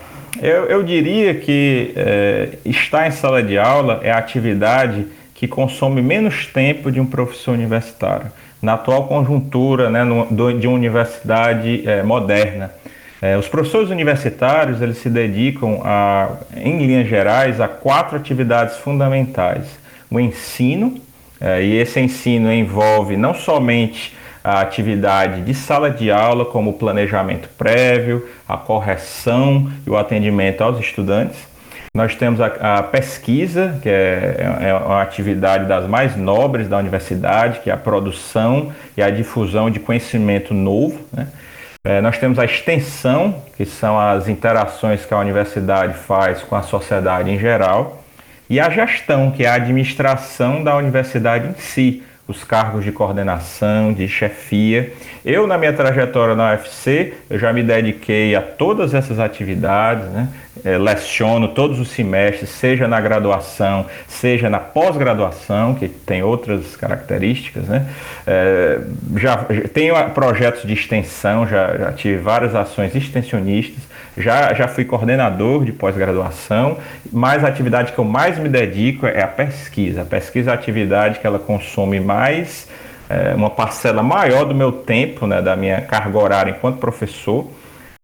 eu, 0.42 0.64
eu, 0.66 0.82
diria 0.82 1.34
que 1.34 1.92
é, 1.96 2.58
estar 2.64 3.06
em 3.06 3.12
sala 3.12 3.42
de 3.42 3.56
aula 3.56 4.00
é 4.02 4.10
a 4.10 4.18
atividade 4.18 5.06
que 5.34 5.48
consome 5.48 6.02
menos 6.02 6.46
tempo 6.46 6.90
de 6.90 7.00
um 7.00 7.06
professor 7.06 7.52
universitário 7.52 8.30
na 8.64 8.74
atual 8.74 9.06
conjuntura 9.06 9.90
né, 9.90 10.02
no, 10.02 10.26
do, 10.26 10.58
de 10.58 10.66
uma 10.66 10.76
universidade 10.76 11.86
é, 11.86 12.02
moderna. 12.02 12.72
É, 13.20 13.36
os 13.36 13.46
professores 13.46 13.90
universitários 13.90 14.80
eles 14.80 14.98
se 14.98 15.08
dedicam, 15.08 15.80
a, 15.84 16.30
em 16.56 16.78
linhas 16.84 17.06
gerais, 17.06 17.60
a 17.60 17.68
quatro 17.68 18.16
atividades 18.16 18.78
fundamentais: 18.78 19.78
o 20.10 20.18
ensino, 20.18 20.94
é, 21.40 21.62
e 21.62 21.76
esse 21.76 22.00
ensino 22.00 22.52
envolve 22.52 23.16
não 23.16 23.34
somente 23.34 24.16
a 24.42 24.60
atividade 24.60 25.42
de 25.42 25.54
sala 25.54 25.90
de 25.90 26.10
aula, 26.10 26.44
como 26.44 26.70
o 26.70 26.74
planejamento 26.74 27.48
prévio, 27.56 28.26
a 28.46 28.56
correção 28.56 29.70
e 29.86 29.90
o 29.90 29.96
atendimento 29.96 30.62
aos 30.62 30.78
estudantes 30.78 31.53
nós 31.96 32.16
temos 32.16 32.40
a, 32.40 32.78
a 32.78 32.82
pesquisa, 32.82 33.78
que 33.80 33.88
é, 33.88 34.56
é, 34.62 34.74
uma 34.74 35.00
atividade 35.00 35.66
das 35.66 35.86
mais 35.86 36.16
nobres 36.16 36.66
da 36.66 36.76
universidade, 36.76 37.60
que 37.60 37.70
é 37.70 37.72
a 37.72 37.76
produção 37.76 38.72
e 38.96 39.02
a 39.02 39.08
difusão 39.10 39.70
de 39.70 39.78
conhecimento 39.78 40.52
novo. 40.52 40.98
Né? 41.12 41.28
É, 41.84 42.00
nós 42.00 42.18
temos 42.18 42.36
a 42.40 42.44
extensão, 42.44 43.40
que 43.56 43.64
são 43.64 43.96
as 43.96 44.26
interações 44.26 45.06
que 45.06 45.14
a 45.14 45.18
universidade 45.18 45.94
faz 45.94 46.42
com 46.42 46.56
a 46.56 46.62
sociedade 46.62 47.30
em 47.30 47.38
geral, 47.38 48.02
e 48.50 48.58
a 48.58 48.68
gestão, 48.70 49.30
que 49.30 49.44
é 49.44 49.48
a 49.48 49.54
administração 49.54 50.64
da 50.64 50.76
universidade 50.76 51.46
em 51.46 51.54
si, 51.60 52.02
os 52.26 52.42
cargos 52.42 52.84
de 52.84 52.90
coordenação, 52.90 53.92
de 53.92 54.08
chefia. 54.08 54.92
Eu, 55.24 55.46
na 55.46 55.58
minha 55.58 55.72
trajetória 55.72 56.34
na 56.34 56.52
UFC, 56.52 57.14
eu 57.28 57.38
já 57.38 57.52
me 57.52 57.62
dediquei 57.62 58.34
a 58.34 58.40
todas 58.40 58.94
essas 58.94 59.18
atividades, 59.18 60.06
né? 60.10 60.28
é, 60.64 60.78
leciono 60.78 61.48
todos 61.48 61.78
os 61.78 61.88
semestres, 61.88 62.48
seja 62.48 62.88
na 62.88 63.00
graduação, 63.00 63.86
seja 64.06 64.48
na 64.48 64.58
pós-graduação, 64.58 65.74
que 65.74 65.88
tem 65.88 66.22
outras 66.22 66.76
características. 66.76 67.64
Né? 67.64 67.86
É, 68.26 68.80
já 69.16 69.36
tenho 69.72 69.94
projetos 70.10 70.62
de 70.62 70.72
extensão, 70.72 71.46
já, 71.46 71.76
já 71.76 71.92
tive 71.92 72.18
várias 72.18 72.54
ações 72.54 72.94
extensionistas, 72.94 73.82
já, 74.16 74.54
já 74.54 74.68
fui 74.68 74.84
coordenador 74.84 75.64
de 75.64 75.72
pós-graduação, 75.72 76.78
mas 77.12 77.44
a 77.44 77.48
atividade 77.48 77.92
que 77.92 77.98
eu 77.98 78.04
mais 78.04 78.38
me 78.38 78.48
dedico 78.48 79.06
é 79.06 79.22
a 79.22 79.28
pesquisa. 79.28 80.02
A 80.02 80.04
pesquisa 80.04 80.50
é 80.50 80.52
a 80.52 80.54
atividade 80.54 81.18
que 81.18 81.26
ela 81.26 81.38
consome 81.38 82.00
mais, 82.00 82.68
é, 83.08 83.34
uma 83.34 83.50
parcela 83.50 84.02
maior 84.02 84.44
do 84.44 84.54
meu 84.54 84.72
tempo, 84.72 85.26
né, 85.26 85.42
da 85.42 85.56
minha 85.56 85.80
carga 85.80 86.18
horária 86.18 86.50
enquanto 86.50 86.78
professor. 86.78 87.50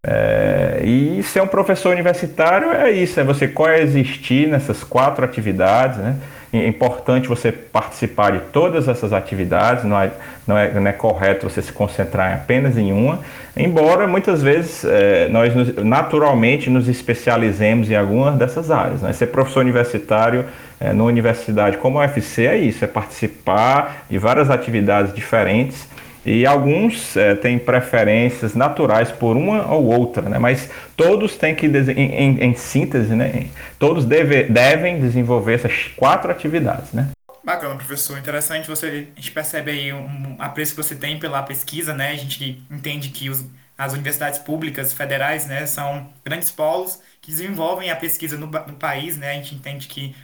É, 0.03 0.81
e 0.83 1.21
ser 1.23 1.43
um 1.43 1.47
professor 1.47 1.91
universitário 1.91 2.71
é 2.71 2.89
isso, 2.91 3.19
é 3.19 3.23
você 3.23 3.47
coexistir 3.47 4.47
nessas 4.47 4.83
quatro 4.83 5.23
atividades, 5.23 5.97
né? 5.97 6.15
É 6.53 6.67
importante 6.67 7.29
você 7.29 7.49
participar 7.49 8.33
de 8.33 8.39
todas 8.51 8.89
essas 8.89 9.13
atividades, 9.13 9.85
não 9.85 9.99
é, 9.99 10.11
não 10.45 10.57
é, 10.57 10.73
não 10.73 10.87
é 10.87 10.91
correto 10.91 11.49
você 11.49 11.61
se 11.61 11.71
concentrar 11.71 12.33
apenas 12.33 12.77
em 12.77 12.91
uma, 12.91 13.19
embora 13.55 14.05
muitas 14.05 14.41
vezes 14.41 14.83
é, 14.83 15.29
nós 15.29 15.55
nos, 15.55 15.75
naturalmente 15.75 16.69
nos 16.69 16.89
especializemos 16.89 17.89
em 17.89 17.95
algumas 17.95 18.35
dessas 18.35 18.69
áreas. 18.69 19.01
Né? 19.01 19.13
Ser 19.13 19.27
professor 19.27 19.61
universitário 19.61 20.45
é, 20.77 20.91
numa 20.91 21.09
universidade 21.09 21.77
como 21.77 21.99
a 21.99 22.01
UFC 22.01 22.45
é 22.45 22.57
isso, 22.57 22.83
é 22.83 22.87
participar 22.87 24.05
de 24.09 24.17
várias 24.17 24.49
atividades 24.49 25.13
diferentes 25.13 25.87
E 26.25 26.45
alguns 26.45 27.17
é, 27.17 27.33
têm 27.35 27.57
preferências 27.57 28.53
naturais 28.53 29.11
por 29.11 29.35
uma 29.35 29.71
ou 29.71 29.85
outra, 29.85 30.29
né? 30.29 30.37
mas 30.37 30.69
todos 30.95 31.35
têm 31.35 31.55
que, 31.55 31.65
em, 31.65 31.99
em, 31.99 32.43
em 32.43 32.55
síntese, 32.55 33.15
né? 33.15 33.47
todos 33.79 34.05
deve, 34.05 34.43
devem 34.43 34.99
desenvolver 34.99 35.55
essas 35.55 35.87
quatro 35.95 36.31
atividades. 36.31 36.91
Né? 36.91 37.09
Bacana, 37.43 37.75
professor. 37.75 38.17
Interessante. 38.19 38.67
Você, 38.67 39.07
a 39.15 39.19
gente 39.19 39.31
percebe 39.31 39.71
aí 39.71 39.91
um 39.91 40.35
apreço 40.37 40.75
que 40.75 40.83
você 40.83 40.95
tem 40.95 41.19
pela 41.19 41.41
pesquisa, 41.41 41.93
né? 41.93 42.11
A 42.11 42.15
gente 42.15 42.63
entende 42.69 43.09
que 43.09 43.29
os, 43.29 43.43
as 43.75 43.93
universidades 43.93 44.37
públicas 44.37 44.93
federais, 44.93 45.47
né, 45.47 45.65
são 45.65 46.07
grandes 46.23 46.51
polos 46.51 47.01
que 47.19 47.31
desenvolvem 47.31 47.89
a 47.89 47.95
pesquisa 47.95 48.37
no, 48.37 48.45
no 48.45 48.75
país, 48.75 49.17
né? 49.17 49.31
A 49.31 49.33
gente 49.33 49.55
entende 49.55 49.87
que 49.87 50.15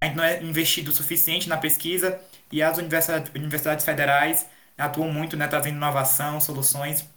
a 0.00 0.06
gente 0.06 0.16
não 0.16 0.24
é 0.24 0.42
investido 0.42 0.90
o 0.90 0.94
suficiente 0.94 1.48
na 1.48 1.58
pesquisa 1.58 2.18
e 2.50 2.62
as 2.62 2.78
universidades, 2.78 3.30
universidades 3.34 3.84
federais 3.84 4.46
atuam 4.76 5.12
muito, 5.12 5.36
né, 5.36 5.46
trazendo 5.46 5.76
inovação, 5.76 6.40
soluções 6.40 7.08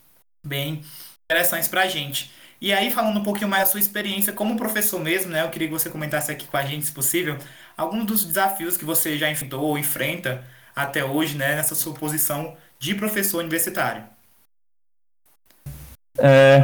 bem 0.43 0.81
interessantes 1.25 1.67
para 1.67 1.81
a 1.81 1.88
gente. 1.88 2.31
E 2.62 2.74
aí, 2.74 2.89
falando 2.89 3.19
um 3.19 3.24
pouquinho 3.24 3.50
mais 3.50 3.63
da 3.63 3.69
sua 3.69 3.79
experiência 3.79 4.31
como 4.31 4.55
professor 4.55 5.00
mesmo, 5.00 5.31
né, 5.31 5.43
eu 5.43 5.50
queria 5.50 5.67
que 5.67 5.74
você 5.74 5.89
comentasse 5.89 6.31
aqui 6.31 6.47
com 6.47 6.57
a 6.57 6.63
gente, 6.63 6.85
se 6.85 6.91
possível, 6.91 7.38
alguns 7.77 8.05
dos 8.05 8.25
desafios 8.25 8.77
que 8.77 8.85
você 8.85 9.17
já 9.17 9.29
enfrentou 9.29 9.62
ou 9.62 9.77
enfrenta 9.77 10.43
até 10.75 11.03
hoje, 11.03 11.38
né, 11.38 11.55
nessa 11.55 11.75
sua 11.75 11.93
posição 11.93 12.55
de 12.79 12.95
professor 12.95 13.39
universitário. 13.39 14.03
É, 16.17 16.63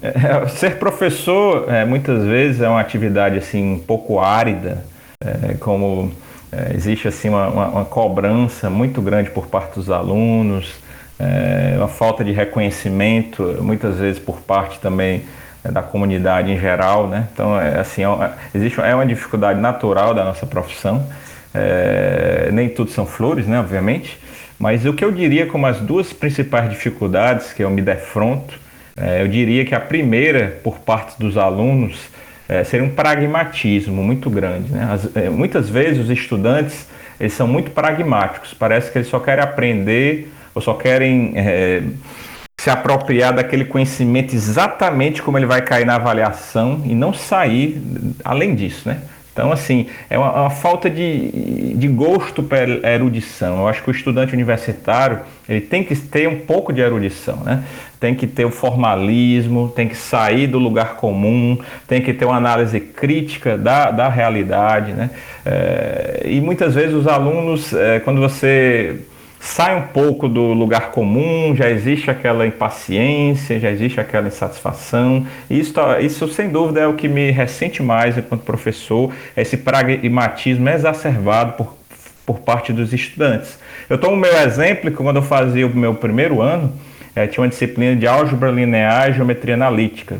é, 0.00 0.48
ser 0.56 0.78
professor, 0.78 1.68
é, 1.70 1.84
muitas 1.84 2.24
vezes, 2.24 2.60
é 2.60 2.68
uma 2.68 2.80
atividade 2.80 3.38
assim 3.38 3.74
um 3.74 3.78
pouco 3.78 4.20
árida, 4.20 4.84
é, 5.20 5.54
como 5.54 6.14
é, 6.52 6.74
existe 6.74 7.08
assim 7.08 7.30
uma, 7.30 7.48
uma, 7.48 7.68
uma, 7.68 7.84
cobrança 7.84 8.68
muito 8.68 9.00
grande 9.00 9.30
por 9.30 9.46
parte 9.46 9.74
dos 9.74 9.90
alunos, 9.90 10.74
é, 11.18 11.74
uma 11.78 11.88
falta 11.88 12.22
de 12.22 12.30
reconhecimento, 12.30 13.58
muitas 13.62 13.96
vezes 13.96 14.20
por 14.20 14.40
parte 14.42 14.78
também 14.78 15.22
é, 15.64 15.70
da 15.70 15.82
comunidade 15.82 16.50
em 16.50 16.58
geral, 16.60 17.08
né? 17.08 17.28
Então, 17.32 17.58
é, 17.58 17.80
assim, 17.80 18.02
é, 18.04 18.32
existe 18.54 18.80
é 18.80 18.94
uma 18.94 19.06
dificuldade 19.06 19.60
natural 19.60 20.12
da 20.12 20.24
nossa 20.24 20.44
profissão. 20.44 21.06
É, 21.54 22.50
nem 22.52 22.68
tudo 22.68 22.90
são 22.90 23.06
flores, 23.06 23.46
né? 23.46 23.58
Obviamente. 23.58 24.18
Mas 24.58 24.84
o 24.84 24.92
que 24.92 25.04
eu 25.04 25.10
diria 25.10 25.46
como 25.46 25.66
as 25.66 25.80
duas 25.80 26.12
principais 26.12 26.68
dificuldades 26.68 27.52
que 27.52 27.64
eu 27.64 27.70
me 27.70 27.82
defronto, 27.82 28.60
é, 28.96 29.22
eu 29.22 29.28
diria 29.28 29.64
que 29.64 29.74
a 29.74 29.80
primeira, 29.80 30.60
por 30.62 30.78
parte 30.78 31.18
dos 31.18 31.36
alunos, 31.36 31.98
é, 32.48 32.64
seria 32.64 32.84
um 32.84 32.90
pragmatismo 32.90 34.02
muito 34.02 34.28
grande. 34.28 34.72
Né? 34.72 34.88
As, 34.90 35.16
é, 35.16 35.30
muitas 35.30 35.68
vezes 35.68 36.04
os 36.04 36.10
estudantes 36.10 36.86
eles 37.20 37.34
são 37.34 37.46
muito 37.46 37.70
pragmáticos, 37.70 38.52
parece 38.52 38.90
que 38.90 38.98
eles 38.98 39.08
só 39.08 39.20
querem 39.20 39.44
aprender 39.44 40.32
ou 40.54 40.60
só 40.60 40.74
querem 40.74 41.32
é, 41.36 41.82
se 42.60 42.68
apropriar 42.68 43.32
daquele 43.32 43.64
conhecimento 43.64 44.34
exatamente 44.34 45.22
como 45.22 45.38
ele 45.38 45.46
vai 45.46 45.62
cair 45.62 45.84
na 45.84 45.96
avaliação 45.96 46.82
e 46.84 46.94
não 46.94 47.12
sair 47.12 47.80
além 48.24 48.54
disso, 48.54 48.88
né? 48.88 49.02
Então, 49.32 49.50
assim, 49.50 49.86
é 50.10 50.18
uma, 50.18 50.42
uma, 50.42 50.50
falta 50.50 50.90
de, 50.90 51.74
de 51.74 51.88
gosto 51.88 52.42
pela 52.42 52.86
erudição. 52.86 53.60
Eu 53.60 53.68
acho 53.68 53.82
que 53.82 53.88
o 53.88 53.90
estudante 53.90 54.34
universitário 54.34 55.20
ele 55.48 55.62
tem 55.62 55.82
que 55.82 55.96
ter 55.96 56.28
um 56.28 56.40
pouco 56.40 56.70
de 56.70 56.82
erudição, 56.82 57.36
né? 57.36 57.64
Tem 57.98 58.14
que 58.14 58.26
ter 58.26 58.44
o 58.44 58.50
formalismo, 58.50 59.72
tem 59.74 59.88
que 59.88 59.96
sair 59.96 60.46
do 60.46 60.58
lugar 60.58 60.96
comum, 60.96 61.58
tem 61.88 62.02
que 62.02 62.12
ter 62.12 62.26
uma 62.26 62.36
análise 62.36 62.78
crítica 62.78 63.56
da, 63.56 63.90
da 63.90 64.08
realidade, 64.08 64.92
né? 64.92 65.10
É, 65.46 66.22
e 66.26 66.40
muitas 66.40 66.74
vezes 66.74 66.94
os 66.94 67.06
alunos, 67.06 67.72
é, 67.72 68.00
quando 68.00 68.20
você 68.20 69.00
sai 69.42 69.76
um 69.76 69.82
pouco 69.82 70.28
do 70.28 70.52
lugar 70.52 70.92
comum, 70.92 71.52
já 71.54 71.68
existe 71.68 72.08
aquela 72.08 72.46
impaciência, 72.46 73.58
já 73.58 73.72
existe 73.72 74.00
aquela 74.00 74.28
insatisfação. 74.28 75.26
Isso, 75.50 75.74
isso 76.00 76.28
sem 76.28 76.48
dúvida 76.48 76.80
é 76.80 76.86
o 76.86 76.94
que 76.94 77.08
me 77.08 77.32
ressente 77.32 77.82
mais 77.82 78.16
enquanto 78.16 78.42
professor, 78.42 79.12
esse 79.36 79.56
pragmatismo 79.56 80.68
exacerbado 80.68 81.54
por, 81.54 81.76
por 82.24 82.38
parte 82.38 82.72
dos 82.72 82.92
estudantes. 82.92 83.58
Eu 83.90 83.98
tomo 83.98 84.14
o 84.14 84.16
meu 84.16 84.32
exemplo 84.38 84.92
que 84.92 84.96
quando 84.96 85.16
eu 85.16 85.22
fazia 85.22 85.66
o 85.66 85.76
meu 85.76 85.92
primeiro 85.92 86.40
ano, 86.40 86.72
é, 87.14 87.26
tinha 87.26 87.42
uma 87.42 87.48
disciplina 87.48 87.96
de 87.96 88.06
álgebra 88.06 88.48
linear 88.48 89.10
e 89.10 89.14
geometria 89.14 89.54
analítica. 89.54 90.18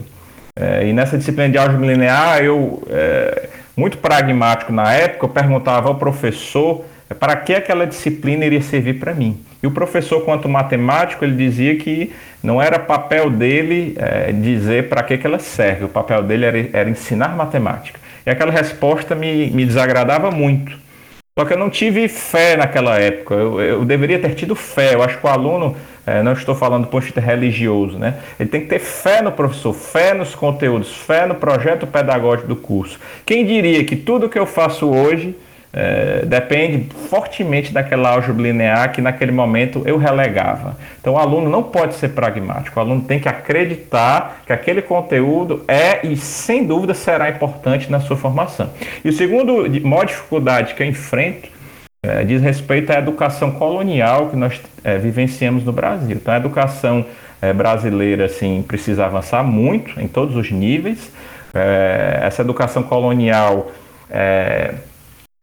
É, 0.59 0.85
e 0.89 0.93
nessa 0.93 1.17
disciplina 1.17 1.49
de 1.49 1.59
álgebra 1.59 1.87
linear, 1.87 2.43
eu, 2.43 2.83
é, 2.91 3.49
muito 3.77 3.99
pragmático 3.99 4.73
na 4.73 4.93
época, 4.93 5.27
eu 5.27 5.29
perguntava 5.29 5.89
ao 5.89 5.95
professor 5.95 6.85
para 7.15 7.37
que 7.37 7.55
aquela 7.55 7.87
disciplina 7.87 8.45
iria 8.45 8.63
servir 8.63 8.95
para 8.95 9.15
mim. 9.15 9.41
E 9.63 9.67
o 9.67 9.71
professor, 9.71 10.25
quanto 10.25 10.49
matemático, 10.49 11.25
ele 11.25 11.37
dizia 11.37 11.77
que 11.77 12.13
não 12.43 12.61
era 12.61 12.79
papel 12.79 13.31
dele 13.31 13.95
é, 13.97 14.33
dizer 14.33 14.89
para 14.89 15.03
que, 15.03 15.17
que 15.17 15.27
ela 15.27 15.39
serve, 15.39 15.85
o 15.85 15.89
papel 15.89 16.23
dele 16.23 16.45
era, 16.45 16.69
era 16.73 16.91
ensinar 16.91 17.37
matemática. 17.37 18.01
E 18.27 18.31
aquela 18.31 18.53
resposta 18.53 19.15
me, 19.15 19.51
me 19.51 19.65
desagradava 19.65 20.31
muito. 20.31 20.81
Só 21.39 21.47
que 21.47 21.55
eu 21.55 21.59
não 21.59 21.71
tive 21.71 22.09
fé 22.09 22.57
naquela 22.57 22.99
época, 22.99 23.35
eu, 23.35 23.61
eu 23.61 23.85
deveria 23.87 24.19
ter 24.19 24.35
tido 24.35 24.55
fé. 24.55 24.95
Eu 24.95 25.03
acho 25.03 25.19
que 25.19 25.27
o 25.27 25.31
aluno, 25.31 25.75
é, 26.07 26.23
não 26.23 26.33
estou 26.33 26.55
falando 26.55 26.83
do 26.83 26.89
ponto 26.89 27.01
de 27.01 27.07
vista 27.07 27.21
religioso, 27.23 27.99
né? 27.99 28.17
ele 28.39 28.51
tem 28.51 28.61
que 28.61 28.67
ter 28.67 28.79
fé 28.79 29.23
no 29.23 29.33
professor, 29.33 29.73
fé 29.73 30.13
nos 30.13 30.35
conteúdos, 30.35 30.95
fé 30.95 31.25
no 31.25 31.35
projeto 31.35 31.87
pedagógico 31.87 32.49
do 32.49 32.57
curso. 32.57 33.01
Quem 33.25 33.47
diria 33.47 33.83
que 33.83 33.97
tudo 33.97 34.29
que 34.29 34.39
eu 34.39 34.45
faço 34.45 34.91
hoje 34.91 35.35
é, 35.73 36.25
depende 36.27 36.89
fortemente 37.09 37.73
daquela 37.73 38.11
álgebra 38.11 38.43
linear 38.43 38.93
que 38.93 39.01
naquele 39.01 39.33
momento 39.33 39.83
eu 39.87 39.97
relegava. 39.97 40.77
Então 41.01 41.15
o 41.15 41.19
aluno 41.19 41.49
não 41.49 41.63
pode 41.63 41.95
ser 41.95 42.11
pragmático, 42.11 42.79
o 42.79 42.83
aluno 42.83 43.03
tem 43.03 43.19
que 43.19 43.29
acreditar 43.29 44.43
que 44.47 44.53
aquele 44.53 44.83
conteúdo 44.83 45.65
é 45.67 46.07
e 46.07 46.17
sem 46.17 46.67
dúvida 46.67 46.93
será 46.93 47.31
importante 47.31 47.91
na 47.91 48.01
sua 48.01 48.17
formação. 48.17 48.71
E 49.03 49.09
o 49.09 49.13
segundo 49.13 49.67
maior 49.83 50.05
dificuldade 50.05 50.75
que 50.75 50.83
eu 50.83 50.87
enfrento 50.87 51.49
é, 52.05 52.23
diz 52.25 52.43
respeito 52.43 52.91
à 52.91 52.99
educação 52.99 53.53
colonial 53.53 54.29
que 54.29 54.37
nós 54.37 54.61
é, 54.85 54.99
vivenciamos 54.99 55.65
no 55.65 55.73
Brasil. 55.73 56.17
Então 56.17 56.35
a 56.35 56.37
educação 56.37 57.07
é, 57.41 57.53
brasileira 57.53 58.27
assim, 58.27 58.63
precisa 58.67 59.07
avançar 59.07 59.43
muito 59.43 59.99
em 60.01 60.07
todos 60.07 60.37
os 60.37 60.51
níveis. 60.51 61.11
É, 61.55 62.21
essa 62.23 62.43
educação 62.43 62.83
colonial 62.83 63.71
é, 64.11 64.75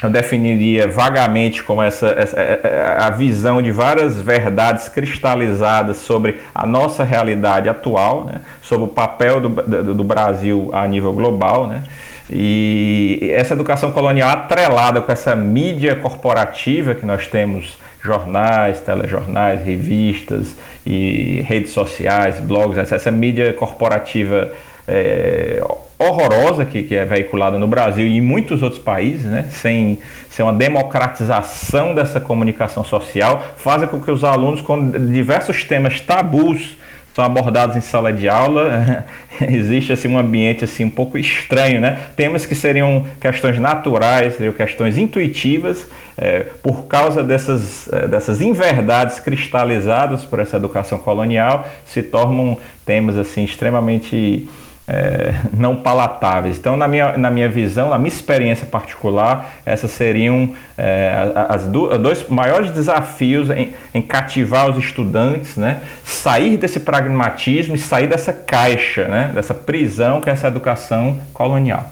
eu 0.01 0.09
definiria 0.09 0.87
vagamente 0.87 1.61
como 1.61 1.83
essa, 1.83 2.07
essa, 2.17 2.39
é, 2.39 2.59
é, 2.63 2.97
a 2.99 3.09
visão 3.09 3.61
de 3.61 3.69
várias 3.69 4.15
verdades 4.15 4.87
cristalizadas 4.87 5.97
sobre 5.97 6.39
a 6.55 6.65
nossa 6.65 7.03
realidade 7.03 7.67
atual, 7.67 8.23
né, 8.23 8.41
sobre 8.61 8.85
o 8.85 8.87
papel 8.87 9.41
do, 9.41 9.49
do, 9.49 9.95
do, 9.95 10.03
Brasil 10.03 10.69
a 10.71 10.87
nível 10.87 11.11
global, 11.11 11.67
né, 11.67 11.83
e 12.29 13.29
essa 13.33 13.53
educação 13.53 13.91
colonial 13.91 14.29
atrelada 14.29 15.01
com 15.01 15.11
essa 15.11 15.35
mídia 15.35 15.95
corporativa 15.95 16.95
que 16.95 17.05
nós 17.05 17.27
temos, 17.27 17.77
jornais, 18.01 18.79
telejornais, 18.79 19.65
revistas 19.65 20.55
e 20.85 21.43
redes 21.45 21.71
sociais, 21.71 22.39
blogs, 22.39 22.77
essa 22.77 23.11
mídia 23.11 23.51
corporativa 23.51 24.49
é, 24.87 25.61
horrorosa 25.99 26.65
que, 26.65 26.83
que 26.83 26.95
é 26.95 27.03
veiculada 27.03 27.59
no 27.59 27.67
Brasil 27.67 28.07
e 28.07 28.17
em 28.17 28.21
muitos 28.21 28.63
outros 28.63 28.81
países, 28.81 29.25
né, 29.25 29.45
sem, 29.51 29.99
sem 30.29 30.45
uma 30.45 30.53
democratização 30.53 31.93
dessa 31.93 32.21
comunicação 32.21 32.85
social, 32.85 33.43
fazem 33.57 33.87
com 33.87 33.99
que 33.99 34.09
os 34.09 34.23
alunos, 34.23 34.61
com 34.61 34.89
diversos 34.89 35.65
temas 35.65 35.99
tabus 35.99 36.77
são 37.13 37.25
abordados 37.25 37.75
em 37.75 37.81
sala 37.81 38.13
de 38.13 38.29
aula, 38.29 39.05
existe 39.41 39.91
assim 39.91 40.07
um 40.07 40.17
ambiente 40.17 40.63
assim 40.63 40.85
um 40.85 40.89
pouco 40.89 41.17
estranho, 41.17 41.81
né? 41.81 41.99
Temas 42.15 42.45
que 42.45 42.55
seriam 42.55 43.05
questões 43.19 43.59
naturais, 43.59 44.35
seriam 44.35 44.53
questões 44.53 44.97
intuitivas, 44.97 45.85
é, 46.17 46.45
por 46.63 46.85
causa 46.85 47.21
dessas, 47.21 47.91
é, 47.91 48.07
dessas 48.07 48.39
inverdades 48.39 49.19
cristalizadas 49.19 50.23
por 50.23 50.39
essa 50.39 50.55
educação 50.55 50.97
colonial, 50.97 51.67
se 51.85 52.01
tornam 52.01 52.57
temas 52.85 53.17
assim 53.17 53.43
extremamente 53.43 54.47
é, 54.89 55.39
não 55.53 55.75
palatáveis. 55.75 56.57
Então, 56.57 56.75
na 56.75 56.87
minha, 56.87 57.15
na 57.15 57.29
minha 57.29 57.47
visão, 57.47 57.89
na 57.89 57.97
minha 57.99 58.07
experiência 58.07 58.65
particular, 58.65 59.61
essas 59.63 59.91
seriam 59.91 60.55
é, 60.75 61.31
as 61.47 61.67
do, 61.67 61.95
dois 61.99 62.27
maiores 62.27 62.71
desafios 62.71 63.51
em, 63.51 63.75
em, 63.93 64.01
cativar 64.01 64.67
os 64.67 64.83
estudantes, 64.83 65.55
né? 65.55 65.83
sair 66.03 66.57
desse 66.57 66.79
pragmatismo 66.79 67.75
e 67.75 67.79
sair 67.79 68.07
dessa 68.07 68.33
caixa, 68.33 69.07
né? 69.07 69.31
dessa 69.33 69.53
prisão 69.53 70.19
que 70.19 70.29
é 70.29 70.33
essa 70.33 70.47
educação 70.47 71.21
colonial. 71.33 71.91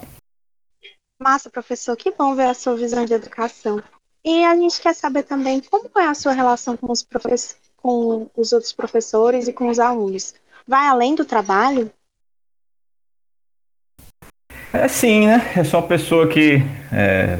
Massa, 1.21 1.51
professor, 1.51 1.95
que 1.95 2.11
bom 2.11 2.33
ver 2.33 2.47
a 2.47 2.53
sua 2.55 2.75
visão 2.75 3.05
de 3.05 3.13
educação. 3.13 3.81
E 4.25 4.43
a 4.43 4.55
gente 4.55 4.81
quer 4.81 4.95
saber 4.95 5.23
também 5.23 5.61
como 5.61 5.89
é 5.97 6.07
a 6.07 6.15
sua 6.15 6.31
relação 6.31 6.75
com 6.75 6.91
os, 6.91 7.05
com 7.77 8.27
os 8.35 8.53
outros 8.53 8.73
professores 8.73 9.47
e 9.47 9.53
com 9.53 9.67
os 9.67 9.77
alunos. 9.77 10.33
Vai 10.67 10.87
além 10.87 11.15
do 11.15 11.23
trabalho? 11.23 11.91
É 14.73 14.87
sim, 14.87 15.27
né? 15.27 15.41
Eu 15.55 15.63
sou 15.63 15.79
uma 15.79 15.87
pessoa 15.87 16.27
que 16.27 16.61
é, 16.91 17.37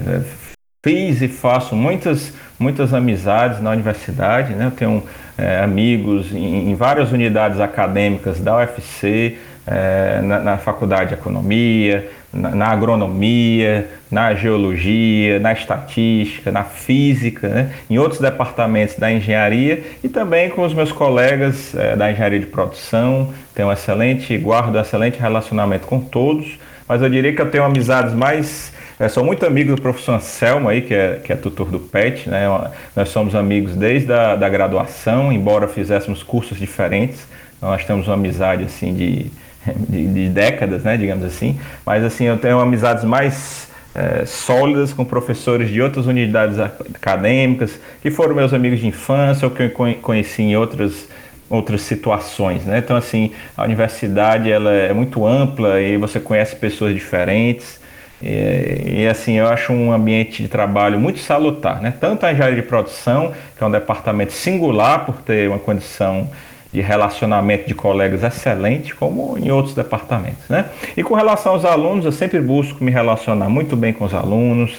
fiz 0.84 1.22
e 1.22 1.28
faço 1.28 1.76
muitas, 1.76 2.34
muitas 2.58 2.94
amizades 2.94 3.62
na 3.62 3.72
universidade, 3.72 4.54
né? 4.54 4.68
Eu 4.68 4.72
tenho 4.72 5.04
é, 5.38 5.60
amigos 5.60 6.34
em, 6.34 6.72
em, 6.72 6.76
várias 6.76 7.12
unidades 7.12 7.60
acadêmicas 7.60 8.40
da 8.40 8.56
UFC, 8.58 9.38
é, 9.66 10.22
na, 10.22 10.40
na, 10.40 10.58
Faculdade 10.58 11.10
de 11.10 11.16
Economia, 11.16 12.10
na, 12.34 12.52
na, 12.52 12.68
Agronomia, 12.68 13.90
na 14.10 14.34
Geologia, 14.34 15.38
na 15.40 15.52
Estatística, 15.52 16.50
na 16.50 16.64
Física, 16.64 17.50
né? 17.50 17.74
em 17.90 17.98
outros 17.98 18.22
departamentos 18.22 18.96
da 18.96 19.12
Engenharia 19.12 19.84
e 20.02 20.08
também 20.08 20.50
com 20.50 20.64
os 20.64 20.74
meus 20.74 20.94
colegas 20.94 21.76
é, 21.76 21.98
da 21.98 22.10
Engenharia 22.10 22.40
de 22.40 22.46
Produção. 22.46 23.34
Tenho 23.54 23.68
um 23.68 23.72
excelente, 23.74 24.38
guardo 24.38 24.78
um 24.78 24.82
excelente 24.82 25.20
relacionamento 25.20 25.86
com 25.86 26.00
todos, 26.00 26.58
mas 26.88 27.01
eu 27.01 27.10
diria 27.10 27.34
que 27.34 27.41
eu 27.41 27.50
tenho 27.50 27.63
amizades 27.63 28.13
mais 28.13 28.72
é, 29.00 29.08
sou 29.08 29.24
muito 29.24 29.46
amigo 29.46 29.75
do 29.75 29.79
professor 29.79 30.15
Anselmo 30.15 30.67
aí, 30.67 30.82
que 30.82 30.94
é, 30.94 31.22
que 31.24 31.32
é 31.32 31.36
tutor 31.36 31.70
do 31.70 31.79
PET, 31.79 32.27
né? 32.27 32.48
Nós 32.96 33.10
somos 33.10 33.36
amigos 33.36 33.75
desde 33.75 34.12
a 34.12 34.36
da 34.36 34.50
graduação, 34.50 35.32
embora 35.32 35.67
fizéssemos 35.67 36.24
cursos 36.24 36.58
diferentes. 36.58 37.27
Então, 37.58 37.70
nós 37.70 37.86
temos 37.86 38.08
uma 38.08 38.15
amizade 38.15 38.63
assim 38.63 38.96
de, 38.96 39.32
de, 39.88 40.08
de 40.08 40.29
décadas, 40.29 40.82
né, 40.82 40.98
digamos 40.98 41.24
assim. 41.24 41.60
Mas 41.86 42.03
assim, 42.03 42.25
eu 42.25 42.38
tenho 42.38 42.60
amizades 42.60 43.03
mais 43.03 43.67
é, 43.94 44.25
sólidas 44.25 44.94
com 44.94 45.06
professores 45.06 45.70
de 45.70 45.79
outras 45.79 46.08
unidades 46.08 46.58
acadêmicas, 46.60 47.79
que 48.01 48.10
foram 48.10 48.34
meus 48.34 48.51
amigos 48.51 48.79
de 48.79 48.88
infância 48.88 49.48
ou 49.48 49.53
que 49.53 49.62
eu 49.62 49.72
conheci 50.01 50.41
em 50.41 50.58
outras 50.58 51.08
outras 51.50 51.82
situações, 51.82 52.66
né? 52.66 52.80
Então 52.80 52.96
assim, 52.96 53.32
a 53.56 53.63
universidade 53.63 54.51
ela 54.51 54.72
é 54.72 54.94
muito 54.94 55.25
ampla 55.25 55.82
e 55.82 55.98
você 55.98 56.20
conhece 56.20 56.56
pessoas 56.56 56.94
diferentes. 56.94 57.80
E, 58.22 59.01
e, 59.01 59.08
assim, 59.08 59.34
eu 59.34 59.48
acho 59.48 59.72
um 59.72 59.92
ambiente 59.92 60.42
de 60.42 60.50
trabalho 60.50 61.00
muito 61.00 61.20
salutar, 61.20 61.82
né? 61.82 61.94
Tanto 62.00 62.25
a 62.25 62.32
engenharia 62.32 62.56
de 62.56 62.68
produção, 62.68 63.32
que 63.56 63.63
é 63.63 63.68
um 63.68 63.70
departamento 63.70 64.34
singular 64.34 65.06
por 65.06 65.18
ter 65.22 65.48
uma 65.48 65.60
condição 65.60 66.27
de 66.72 66.82
relacionamento 66.82 67.68
de 67.68 67.74
colegas 67.74 68.24
excelente, 68.24 68.94
como 68.94 69.38
em 69.38 69.50
outros 69.52 69.74
departamentos, 69.74 70.48
né? 70.50 70.66
E 70.96 71.04
com 71.04 71.16
relação 71.16 71.54
aos 71.54 71.66
alunos, 71.66 72.06
eu 72.06 72.12
sempre 72.12 72.40
busco 72.42 72.84
me 72.84 72.92
relacionar 72.92 73.50
muito 73.50 73.76
bem 73.76 73.94
com 73.94 74.06
os 74.06 74.14
alunos, 74.14 74.78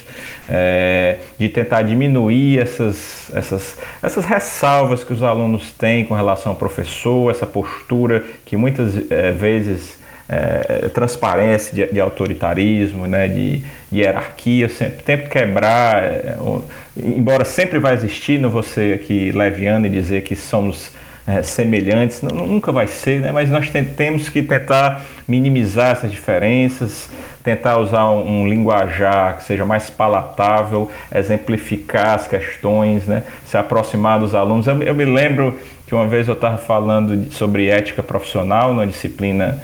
é, 0.48 1.18
de 1.38 1.48
tentar 1.48 1.82
diminuir 1.82 2.58
essas, 2.58 3.30
essas, 3.34 3.76
essas 4.02 4.24
ressalvas 4.24 5.04
que 5.04 5.12
os 5.12 5.22
alunos 5.22 5.72
têm 5.72 6.04
com 6.04 6.14
relação 6.14 6.52
ao 6.52 6.56
professor, 6.56 7.30
essa 7.30 7.46
postura 7.46 8.24
que 8.44 8.56
muitas 8.56 9.10
é, 9.10 9.30
vezes 9.32 9.98
é, 10.28 10.90
de, 11.72 11.86
de, 11.86 12.00
autoritarismo, 12.00 13.06
né, 13.06 13.28
de, 13.28 13.64
de 13.90 14.00
hierarquia, 14.00 14.68
sempre 14.68 15.02
tento 15.02 15.28
quebrar, 15.28 16.02
é, 16.02 16.36
embora 16.96 17.44
sempre 17.44 17.78
vai 17.78 17.94
existir, 17.94 18.38
não 18.38 18.50
você 18.50 18.98
aqui 19.02 19.32
leviano 19.32 19.86
e 19.86 19.90
dizer 19.90 20.22
que 20.22 20.36
somos 20.36 20.90
é, 21.28 21.42
semelhantes, 21.42 22.22
nunca 22.22 22.72
vai 22.72 22.86
ser, 22.86 23.20
né, 23.20 23.30
mas 23.30 23.50
nós 23.50 23.70
temos 23.94 24.30
que 24.30 24.42
tentar 24.42 25.02
minimizar 25.28 25.90
essas 25.90 26.10
diferenças, 26.10 27.10
tentar 27.44 27.76
usar 27.76 28.10
um, 28.10 28.40
um, 28.40 28.48
linguajar 28.48 29.36
que 29.36 29.44
seja 29.44 29.66
mais 29.66 29.90
palatável, 29.90 30.90
exemplificar 31.14 32.14
as 32.14 32.26
questões, 32.26 33.06
né, 33.06 33.24
se 33.44 33.58
aproximar 33.58 34.18
dos 34.18 34.34
alunos. 34.34 34.66
Eu, 34.66 34.82
eu 34.82 34.94
me 34.94 35.04
lembro 35.04 35.58
que 35.86 35.94
uma 35.94 36.06
vez 36.06 36.28
eu 36.28 36.34
estava 36.34 36.56
falando 36.56 37.30
sobre 37.30 37.68
ética 37.68 38.02
profissional 38.02 38.72
numa 38.72 38.86
disciplina 38.86 39.60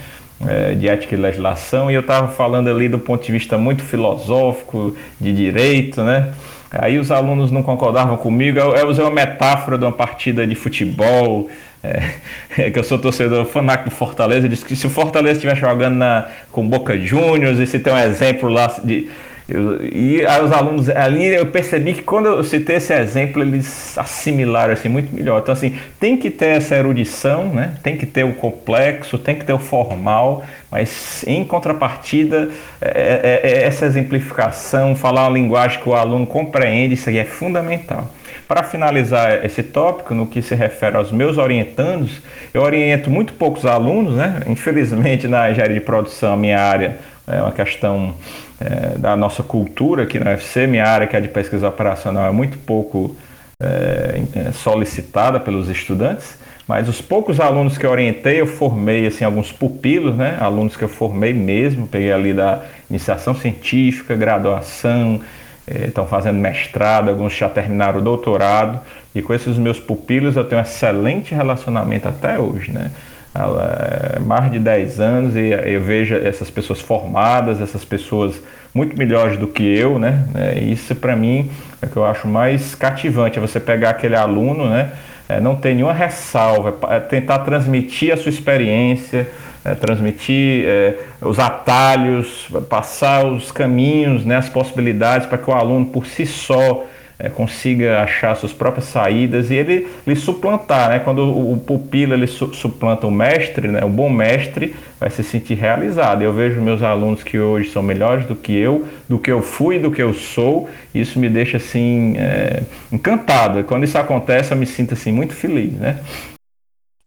é, 0.47 0.75
de 0.75 0.87
ética 0.87 1.15
e 1.15 1.19
legislação, 1.19 1.91
e 1.91 1.95
eu 1.95 2.03
estava 2.03 2.29
falando 2.29 2.69
ali 2.69 2.91
do 2.91 2.99
ponto 2.99 3.25
de 3.25 3.33
vista 3.33 3.57
muito 3.57 3.83
filosófico, 3.83 4.95
de 5.19 5.33
direito, 5.33 6.03
né? 6.03 6.35
Aí 6.79 6.99
os 6.99 7.11
alunos 7.11 7.51
não 7.51 7.63
concordavam 7.63 8.17
comigo, 8.17 8.59
eu, 8.59 8.75
eu 8.75 8.89
usei 8.89 9.05
uma 9.05 9.11
metáfora 9.11 9.79
de 9.79 9.85
uma 9.85 9.93
partida 9.93 10.47
de 10.47 10.55
futebol, 10.55 11.49
é, 11.83 12.71
que 12.71 12.79
eu 12.79 12.85
sou 12.85 12.99
torcedor 12.99 13.45
fanático 13.47 13.91
do 13.91 13.95
Fortaleza, 13.95 14.49
disse 14.49 14.65
que 14.65 14.75
se 14.75 14.87
o 14.87 14.91
Fortaleza 14.91 15.35
estiver 15.35 15.57
jogando 15.57 15.97
na, 15.97 16.29
com 16.51 16.67
Boca 16.67 16.99
Juniors, 16.99 17.59
e 17.59 17.67
se 17.67 17.79
tem 17.79 17.93
um 17.93 17.99
exemplo 17.99 18.49
lá 18.49 18.75
de 18.83 19.09
eu, 19.47 19.85
e 19.85 20.23
os 20.43 20.53
alunos 20.53 20.89
ali 20.89 21.27
eu 21.27 21.45
percebi 21.47 21.93
que 21.93 22.03
quando 22.03 22.27
eu 22.27 22.45
citei 22.45 22.77
esse 22.77 22.95
exemplo 22.95 23.43
eles 23.43 23.97
assimilaram 23.99 24.73
assim 24.73 24.89
muito 24.89 25.15
melhor. 25.15 25.41
Então 25.41 25.53
assim 25.53 25.77
tem 26.01 26.17
que 26.17 26.31
ter 26.31 26.57
essa 26.57 26.75
erudição, 26.75 27.49
né? 27.49 27.75
Tem 27.83 27.97
que 27.97 28.07
ter 28.07 28.25
o 28.25 28.33
complexo, 28.35 29.19
tem 29.19 29.35
que 29.35 29.45
ter 29.45 29.53
o 29.53 29.59
formal, 29.59 30.45
mas 30.71 31.25
em 31.27 31.45
contrapartida 31.45 32.49
é, 32.81 33.41
é, 33.45 33.51
é 33.51 33.63
essa 33.65 33.85
exemplificação, 33.85 34.97
falar 34.97 35.29
uma 35.29 35.39
linguagem 35.39 35.79
que 35.81 35.89
o 35.89 35.95
aluno 35.95 36.27
compreende, 36.27 36.95
isso 36.95 37.11
aí 37.11 37.19
é 37.19 37.25
fundamental. 37.25 38.11
Para 38.49 38.63
finalizar 38.63 39.45
esse 39.45 39.63
tópico, 39.63 40.15
no 40.15 40.27
que 40.27 40.43
se 40.43 40.55
refere 40.55 40.97
aos 40.97 41.11
meus 41.11 41.39
orientandos, 41.39 42.23
eu 42.53 42.63
oriento 42.63 43.11
muito 43.11 43.33
poucos 43.35 43.65
alunos, 43.65 44.17
né? 44.17 44.41
Infelizmente 44.47 45.27
na 45.29 45.51
engenharia 45.51 45.75
de 45.75 45.85
produção, 45.85 46.37
minha 46.37 46.61
área 46.61 46.97
é 47.27 47.41
uma 47.41 47.53
questão 47.53 48.15
é, 48.61 48.99
da 48.99 49.17
nossa 49.17 49.43
cultura 49.43 50.05
aqui 50.05 50.19
na 50.19 50.31
UFC. 50.31 50.67
Minha 50.67 50.87
área, 50.87 51.07
que 51.07 51.17
é 51.17 51.21
de 51.21 51.29
pesquisa 51.29 51.69
operacional, 51.69 52.27
é 52.27 52.33
muito 52.33 52.59
pouco 52.59 53.17
é, 53.61 54.23
é, 54.35 54.53
solicitada 54.53 55.39
pelos 55.41 55.69
estudantes, 55.69 56.39
mas 56.67 56.89
os 56.89 57.01
poucos 57.01 57.41
alunos 57.41 57.79
que 57.79 57.87
eu 57.87 57.91
orientei, 57.91 58.41
eu 58.41 58.47
formei 58.47 59.07
assim, 59.07 59.25
alguns 59.25 59.53
pupilos, 59.53 60.17
né? 60.17 60.37
alunos 60.41 60.77
que 60.77 60.83
eu 60.83 60.89
formei 60.89 61.33
mesmo, 61.33 61.87
peguei 61.87 62.13
ali 62.13 62.33
da 62.33 62.63
iniciação 62.89 63.35
científica, 63.35 64.15
graduação, 64.15 65.21
é, 65.67 65.87
estão 65.87 66.07
fazendo 66.07 66.39
mestrado, 66.39 67.09
alguns 67.09 67.33
já 67.35 67.49
terminaram 67.49 68.01
o 68.01 68.03
doutorado, 68.03 68.81
e 69.15 69.23
com 69.23 69.33
esses 69.33 69.57
meus 69.57 69.79
pupilos 69.79 70.37
eu 70.37 70.45
tenho 70.45 70.61
um 70.61 70.65
excelente 70.65 71.35
relacionamento 71.35 72.09
até 72.09 72.39
hoje. 72.39 72.73
Né? 72.73 72.91
Há 73.35 74.21
mais 74.21 74.51
de 74.51 74.59
10 74.59 75.01
anos 75.01 75.37
e 75.37 75.51
eu 75.51 75.81
vejo 75.81 76.15
essas 76.15 76.51
pessoas 76.51 76.81
formadas, 76.81 77.61
essas 77.61 77.85
pessoas 77.85 78.41
muito 78.73 78.97
melhores 78.97 79.37
do 79.37 79.47
que 79.47 79.63
eu, 79.63 79.99
né? 79.99 80.27
É, 80.35 80.59
isso 80.61 80.95
para 80.95 81.15
mim 81.15 81.51
é 81.81 81.87
o 81.87 81.89
que 81.89 81.97
eu 81.97 82.05
acho 82.05 82.27
mais 82.27 82.75
cativante, 82.75 83.39
é 83.39 83.41
você 83.41 83.61
pegar 83.61 83.91
aquele 83.91 84.17
aluno, 84.17 84.69
né? 84.69 84.93
É, 85.29 85.41
não 85.41 85.57
ter 85.57 85.75
nenhuma 85.75 85.93
ressalva, 85.93 86.77
é 86.91 87.01
tentar 87.01 87.39
transmitir 87.41 88.13
a 88.13 88.17
sua 88.17 88.29
experiência, 88.29 89.27
é, 89.65 89.75
transmitir 89.75 90.65
é, 90.67 90.99
os 91.23 91.39
atalhos, 91.39 92.49
passar 92.69 93.25
os 93.25 93.51
caminhos, 93.51 94.25
né, 94.25 94.37
as 94.37 94.49
possibilidades 94.51 95.27
para 95.27 95.39
que 95.39 95.49
o 95.49 95.55
aluno 95.55 95.87
por 95.87 96.05
si 96.05 96.27
só 96.27 96.85
é, 97.19 97.29
consiga 97.29 98.03
achar 98.03 98.35
suas 98.37 98.53
próprias 98.53 98.87
saídas 98.87 99.51
e 99.51 99.55
ele, 99.55 99.89
ele 100.07 100.17
suplantar, 100.17 100.89
né? 100.89 100.99
Quando 100.99 101.21
o, 101.21 101.53
o 101.53 101.59
pupilo 101.59 102.15
ele 102.15 102.27
su, 102.27 102.53
suplanta 102.55 103.07
o 103.07 103.11
mestre, 103.11 103.69
né? 103.69 103.85
O 103.85 103.89
bom 103.89 104.11
mestre 104.11 104.75
vai 104.99 105.11
se 105.11 105.23
sentir 105.23 105.55
realizado. 105.55 106.23
Eu 106.23 106.33
vejo 106.33 106.61
meus 106.61 106.83
alunos 106.83 107.23
que 107.23 107.39
hoje 107.39 107.71
são 107.71 107.83
melhores 107.83 108.27
do 108.27 108.35
que 108.35 108.57
eu, 108.57 108.87
do 109.09 109.19
que 109.19 109.31
eu 109.31 109.43
fui, 109.43 109.79
do 109.79 109.91
que 109.91 110.03
eu 110.03 110.13
sou. 110.13 110.69
E 110.93 111.01
isso 111.01 111.19
me 111.19 111.29
deixa 111.29 111.59
assim 111.59 112.17
é, 112.17 112.63
encantado. 112.91 113.63
Quando 113.65 113.85
isso 113.85 113.97
acontece, 113.97 114.53
eu 114.53 114.57
me 114.57 114.67
sinto 114.67 114.95
assim 114.95 115.13
muito 115.13 115.35
feliz, 115.35 115.73
né? 115.73 116.03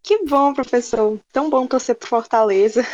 Que 0.02 0.26
bom, 0.26 0.54
professor. 0.54 1.20
Tão 1.34 1.50
bom 1.50 1.68
torcer 1.68 1.96
por 1.96 2.08
Fortaleza. 2.08 2.86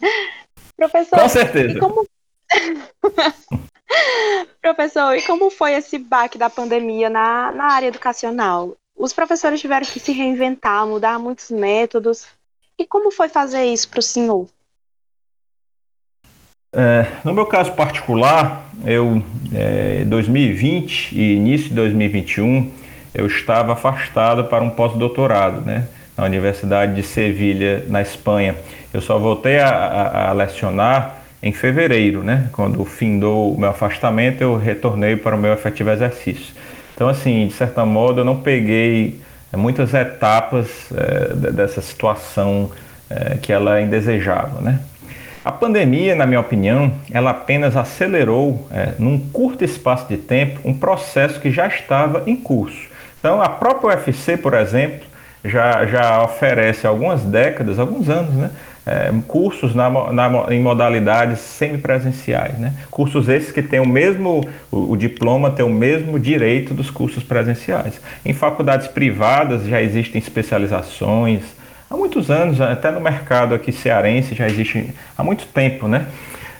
professor. 0.76 1.18
Com 1.18 1.28
certeza. 1.28 1.80
como... 1.80 2.06
Professor, 4.60 5.16
e 5.16 5.22
como 5.22 5.50
foi 5.50 5.74
esse 5.74 5.98
baque 5.98 6.38
da 6.38 6.48
pandemia 6.50 7.10
na, 7.10 7.52
na 7.52 7.72
área 7.72 7.88
educacional? 7.88 8.76
Os 8.96 9.12
professores 9.12 9.60
tiveram 9.60 9.86
que 9.86 10.00
se 10.00 10.12
reinventar, 10.12 10.86
mudar 10.86 11.18
muitos 11.18 11.50
métodos. 11.50 12.26
E 12.78 12.86
como 12.86 13.10
foi 13.10 13.28
fazer 13.28 13.64
isso 13.64 13.88
para 13.88 14.00
o 14.00 14.02
senhor? 14.02 14.46
É, 16.72 17.06
no 17.24 17.32
meu 17.32 17.46
caso 17.46 17.72
particular, 17.72 18.68
eu, 18.84 19.22
é, 19.54 20.04
2020 20.04 21.12
e 21.12 21.34
início 21.36 21.68
de 21.68 21.74
2021, 21.74 22.72
eu 23.14 23.26
estava 23.26 23.74
afastado 23.74 24.44
para 24.44 24.64
um 24.64 24.70
pós-doutorado, 24.70 25.60
né, 25.60 25.86
na 26.16 26.24
Universidade 26.24 26.94
de 26.94 27.02
Sevilha, 27.04 27.84
na 27.88 28.02
Espanha. 28.02 28.56
Eu 28.92 29.00
só 29.00 29.18
voltei 29.18 29.58
a, 29.58 29.68
a, 29.68 30.30
a 30.30 30.32
lecionar 30.32 31.23
em 31.44 31.52
fevereiro, 31.52 32.22
né? 32.22 32.48
Quando 32.52 32.82
findou 32.86 33.52
o 33.52 33.60
meu 33.60 33.68
afastamento, 33.68 34.40
eu 34.40 34.56
retornei 34.56 35.14
para 35.14 35.36
o 35.36 35.38
meu 35.38 35.52
efetivo 35.52 35.90
exercício. 35.90 36.54
Então, 36.94 37.06
assim, 37.06 37.46
de 37.48 37.52
certa 37.52 37.84
modo, 37.84 38.22
eu 38.22 38.24
não 38.24 38.40
peguei 38.40 39.20
é, 39.52 39.56
muitas 39.58 39.92
etapas 39.92 40.90
é, 40.96 41.52
dessa 41.52 41.82
situação 41.82 42.70
é, 43.10 43.36
que 43.36 43.52
ela 43.52 43.78
é 43.78 43.82
indesejável, 43.82 44.62
né? 44.62 44.80
A 45.44 45.52
pandemia, 45.52 46.14
na 46.14 46.24
minha 46.24 46.40
opinião, 46.40 46.94
ela 47.12 47.32
apenas 47.32 47.76
acelerou, 47.76 48.66
é, 48.70 48.94
num 48.98 49.18
curto 49.18 49.62
espaço 49.62 50.08
de 50.08 50.16
tempo, 50.16 50.60
um 50.64 50.72
processo 50.72 51.38
que 51.38 51.50
já 51.50 51.66
estava 51.66 52.22
em 52.26 52.34
curso. 52.34 52.88
Então, 53.20 53.42
a 53.42 53.50
própria 53.50 53.98
UFC, 53.98 54.38
por 54.38 54.54
exemplo, 54.54 55.06
já, 55.44 55.84
já 55.84 56.22
oferece 56.22 56.86
algumas 56.86 57.20
décadas, 57.20 57.78
alguns 57.78 58.08
anos, 58.08 58.32
né? 58.34 58.50
É, 58.86 59.10
cursos 59.26 59.74
na, 59.74 59.88
na, 60.12 60.46
em 60.50 60.60
modalidades 60.60 61.38
semipresenciais. 61.40 62.58
Né? 62.58 62.74
Cursos 62.90 63.30
esses 63.30 63.50
que 63.50 63.62
têm 63.62 63.80
o 63.80 63.88
mesmo, 63.88 64.46
o, 64.70 64.92
o, 64.92 64.96
diploma 64.96 65.50
tem 65.50 65.64
o 65.64 65.70
mesmo 65.70 66.20
direito 66.20 66.74
dos 66.74 66.90
cursos 66.90 67.24
presenciais. 67.24 67.98
Em 68.26 68.34
faculdades 68.34 68.86
privadas 68.86 69.66
já 69.66 69.80
existem 69.80 70.18
especializações, 70.18 71.42
há 71.88 71.96
muitos 71.96 72.30
anos, 72.30 72.60
até 72.60 72.90
no 72.90 73.00
mercado 73.00 73.54
aqui 73.54 73.72
cearense 73.72 74.34
já 74.34 74.46
existe 74.46 74.92
há 75.16 75.24
muito 75.24 75.46
tempo, 75.46 75.88
né? 75.88 76.06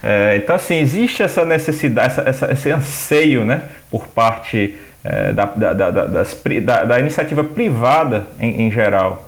É, 0.07 0.37
então, 0.37 0.55
assim, 0.55 0.75
existe 0.75 1.23
essa 1.23 1.47
necessidade, 1.47 2.09
essa, 2.09 2.29
essa, 2.29 2.53
esse 2.53 2.71
anseio, 2.71 3.43
né, 3.43 3.63
por 3.91 4.07
parte 4.07 4.77
é, 5.03 5.33
da, 5.33 5.47
da, 5.47 5.73
da, 5.73 5.91
das, 5.91 6.43
da, 6.87 7.01
iniciativa 7.01 7.43
privada 7.43 8.27
em, 8.39 8.67
em 8.67 8.71
geral, 8.71 9.24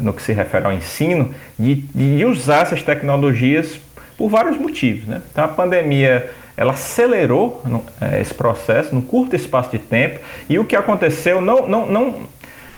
no 0.00 0.12
que 0.12 0.22
se 0.22 0.32
refere 0.32 0.66
ao 0.66 0.72
ensino, 0.72 1.34
de, 1.58 1.74
de 1.94 2.24
usar 2.24 2.62
essas 2.62 2.82
tecnologias 2.82 3.78
por 4.16 4.28
vários 4.28 4.58
motivos. 4.58 5.06
Né? 5.06 5.22
Então, 5.30 5.44
a 5.44 5.48
pandemia 5.48 6.30
ela 6.56 6.72
acelerou 6.72 7.62
é, 8.00 8.20
esse 8.20 8.34
processo 8.34 8.92
num 8.92 9.00
curto 9.00 9.36
espaço 9.36 9.70
de 9.70 9.78
tempo 9.78 10.18
e 10.48 10.58
o 10.58 10.64
que 10.64 10.74
aconteceu 10.74 11.40
não, 11.40 11.68
não, 11.68 11.86
não 11.86 12.14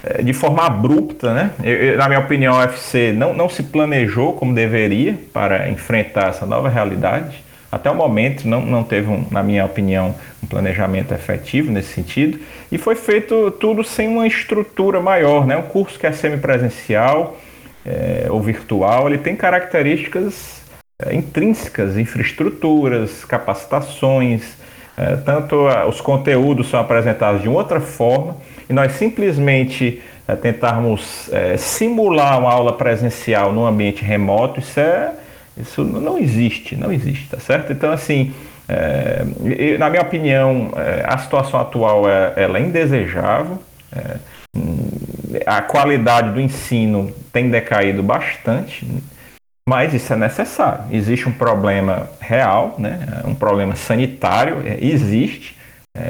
é, 0.05 0.23
de 0.23 0.35
forma 0.35 0.67
abrupta, 0.67 1.33
né? 1.33 1.51
Eu, 1.63 1.97
na 1.97 2.07
minha 2.07 2.21
opinião, 2.21 2.55
a 2.55 2.67
UFC 2.67 3.13
não, 3.13 3.33
não 3.33 3.49
se 3.49 3.63
planejou 3.63 4.35
como 4.35 4.55
deveria 4.55 5.19
para 5.33 5.71
enfrentar 5.71 6.29
essa 6.29 6.45
nova 6.45 6.69
realidade. 6.69 7.43
Até 7.71 7.91
o 7.91 7.95
momento 7.95 8.49
não, 8.49 8.61
não 8.63 8.83
teve, 8.83 9.09
um, 9.09 9.25
na 9.31 9.43
minha 9.43 9.65
opinião, 9.65 10.15
um 10.43 10.47
planejamento 10.47 11.15
efetivo 11.15 11.71
nesse 11.71 11.93
sentido. 11.93 12.39
E 12.71 12.79
foi 12.79 12.97
feito 12.97 13.51
tudo 13.53 13.85
sem 13.85 14.09
uma 14.09 14.27
estrutura 14.27 15.01
maior. 15.01 15.47
Né? 15.47 15.57
Um 15.57 15.63
curso 15.63 15.99
que 15.99 16.07
é 16.07 16.13
semipresencial 16.13 17.39
é, 17.87 18.27
ou 18.29 18.41
virtual, 18.41 19.09
ele 19.09 19.19
tem 19.19 19.37
características 19.37 20.61
é, 21.03 21.15
intrínsecas, 21.15 21.97
infraestruturas, 21.97 23.25
capacitações, 23.25 24.43
é, 24.97 25.17
tanto 25.17 25.67
a, 25.67 25.87
os 25.87 26.01
conteúdos 26.01 26.69
são 26.69 26.81
apresentados 26.81 27.41
de 27.41 27.49
outra 27.49 27.81
forma 27.81 28.37
e 28.69 28.73
nós 28.73 28.93
simplesmente 28.93 30.03
tentarmos 30.43 31.29
simular 31.59 32.39
uma 32.39 32.53
aula 32.53 32.73
presencial 32.75 33.53
num 33.53 33.67
ambiente 33.67 34.05
remoto, 34.05 34.61
isso 34.61 34.79
é 34.79 35.13
isso 35.57 35.85
não 35.85 36.19
existe, 36.19 36.77
não 36.77 36.93
existe, 36.93 37.29
tá 37.29 37.39
certo? 37.39 37.73
Então, 37.73 37.93
assim, 37.93 38.33
é, 38.71 39.25
na 39.79 39.91
minha 39.91 40.03
opinião, 40.03 40.71
é, 40.77 41.05
a 41.05 41.19
situação 41.19 41.59
atual 41.59 42.09
é, 42.09 42.35
ela 42.37 42.59
é 42.59 42.61
indesejável. 42.61 43.59
É, 43.93 44.17
a 45.45 45.61
qualidade 45.61 46.33
do 46.33 46.41
ensino 46.41 47.13
tem 47.33 47.51
decaído 47.51 48.03
bastante, 48.03 48.87
mas 49.69 49.93
isso 49.93 50.13
é 50.13 50.17
necessário. 50.17 50.85
Existe 50.93 51.29
um 51.29 51.33
problema 51.33 52.09
real, 52.21 52.77
né? 52.79 53.23
um 53.25 53.35
problema 53.35 53.75
sanitário, 53.75 54.63
existe. 54.81 55.57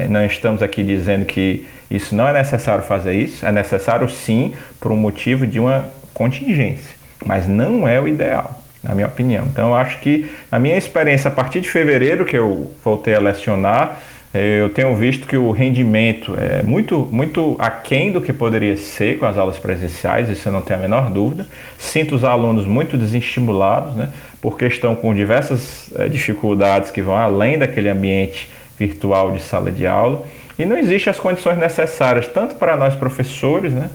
Não 0.09 0.25
estamos 0.25 0.63
aqui 0.63 0.83
dizendo 0.83 1.25
que 1.25 1.67
isso 1.91 2.15
não 2.15 2.29
é 2.29 2.33
necessário 2.33 2.83
fazer 2.83 3.15
isso, 3.15 3.45
é 3.45 3.53
necessário 3.53 4.09
sim 4.09 4.55
por 4.79 4.93
um 4.93 4.97
motivo 4.97 5.47
de 5.47 5.59
uma 5.61 5.87
contingência, 6.15 6.95
mas 7.25 7.47
não 7.47 7.87
é 7.87 8.01
o 8.01 8.09
ideal 8.09 8.61
na 8.83 8.95
minha 8.95 9.07
opinião. 9.07 9.45
Então, 9.47 9.69
eu 9.69 9.75
acho 9.75 10.01
que, 10.01 10.31
na 10.51 10.59
minha 10.59 10.77
experiência, 10.77 11.29
a 11.29 11.31
partir 11.31 11.61
de 11.61 11.71
fevereiro, 11.71 12.25
que 12.25 12.37
eu 12.37 12.73
voltei 12.83 13.15
a 13.15 13.21
lecionar, 13.21 14.01
eh, 14.33 14.61
eu 14.61 14.71
tenho 14.71 14.95
visto 14.97 15.27
que 15.27 15.37
o 15.37 15.51
rendimento 15.51 16.35
é 16.39 16.63
muito, 16.63 17.09
muito 17.11 17.57
aquém 17.59 18.11
do 18.13 18.21
que 18.21 18.33
poderia 18.33 18.77
ser 18.77 19.19
com 19.19 19.27
as 19.27 19.37
aulas 19.37 19.59
presenciais, 19.59 20.29
isso 20.29 20.49
eu 20.49 20.53
não 20.53 20.63
tenho 20.63 20.79
a 20.79 20.83
menor 20.83 21.11
dúvida. 21.11 21.47
Sinto 21.79 22.15
os 22.15 22.25
alunos 22.25 22.65
muito 22.65 22.97
desestimulados, 22.97 23.95
né, 23.95 24.09
porque 24.41 24.67
estão 24.67 24.95
com 24.95 25.13
diversas 25.15 25.91
é, 25.97 26.09
dificuldades 26.09 26.91
que 26.91 27.03
vão 27.03 27.17
além 27.17 27.59
daquele 27.59 27.89
ambiente 27.89 28.49
virtual 28.79 29.33
de 29.33 29.43
sala 29.43 29.71
de 29.71 29.87
aula. 29.87 30.25
E 30.59 30.65
não 30.65 30.77
existem 30.77 31.11
as 31.11 31.19
condições 31.19 31.59
necessárias, 31.59 32.27
tanto 32.29 32.55
para 32.55 32.77
nós 32.77 32.95
professores, 32.95 33.73
né, 33.73 33.91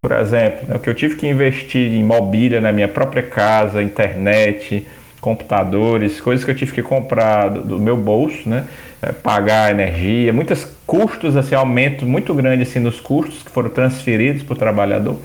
por 0.00 0.12
exemplo, 0.12 0.66
né, 0.66 0.78
que 0.78 0.88
eu 0.88 0.94
tive 0.94 1.16
que 1.16 1.26
investir 1.26 1.92
em 1.92 2.02
mobília 2.02 2.60
na 2.60 2.72
minha 2.72 2.88
própria 2.88 3.22
casa, 3.22 3.82
internet, 3.82 4.86
computadores, 5.20 6.20
coisas 6.20 6.44
que 6.44 6.50
eu 6.50 6.54
tive 6.54 6.72
que 6.72 6.82
comprar 6.82 7.48
do, 7.48 7.62
do 7.62 7.78
meu 7.78 7.96
bolso, 7.96 8.48
né? 8.48 8.64
É, 9.02 9.12
pagar 9.12 9.70
energia, 9.70 10.32
muitos 10.32 10.66
custos, 10.86 11.34
assim, 11.36 11.54
aumento 11.54 12.04
muito 12.04 12.34
grande 12.34 12.62
assim, 12.64 12.78
nos 12.78 13.00
custos 13.00 13.42
que 13.42 13.50
foram 13.50 13.70
transferidos 13.70 14.42
para 14.42 14.52
o 14.52 14.56
trabalhador. 14.56 15.18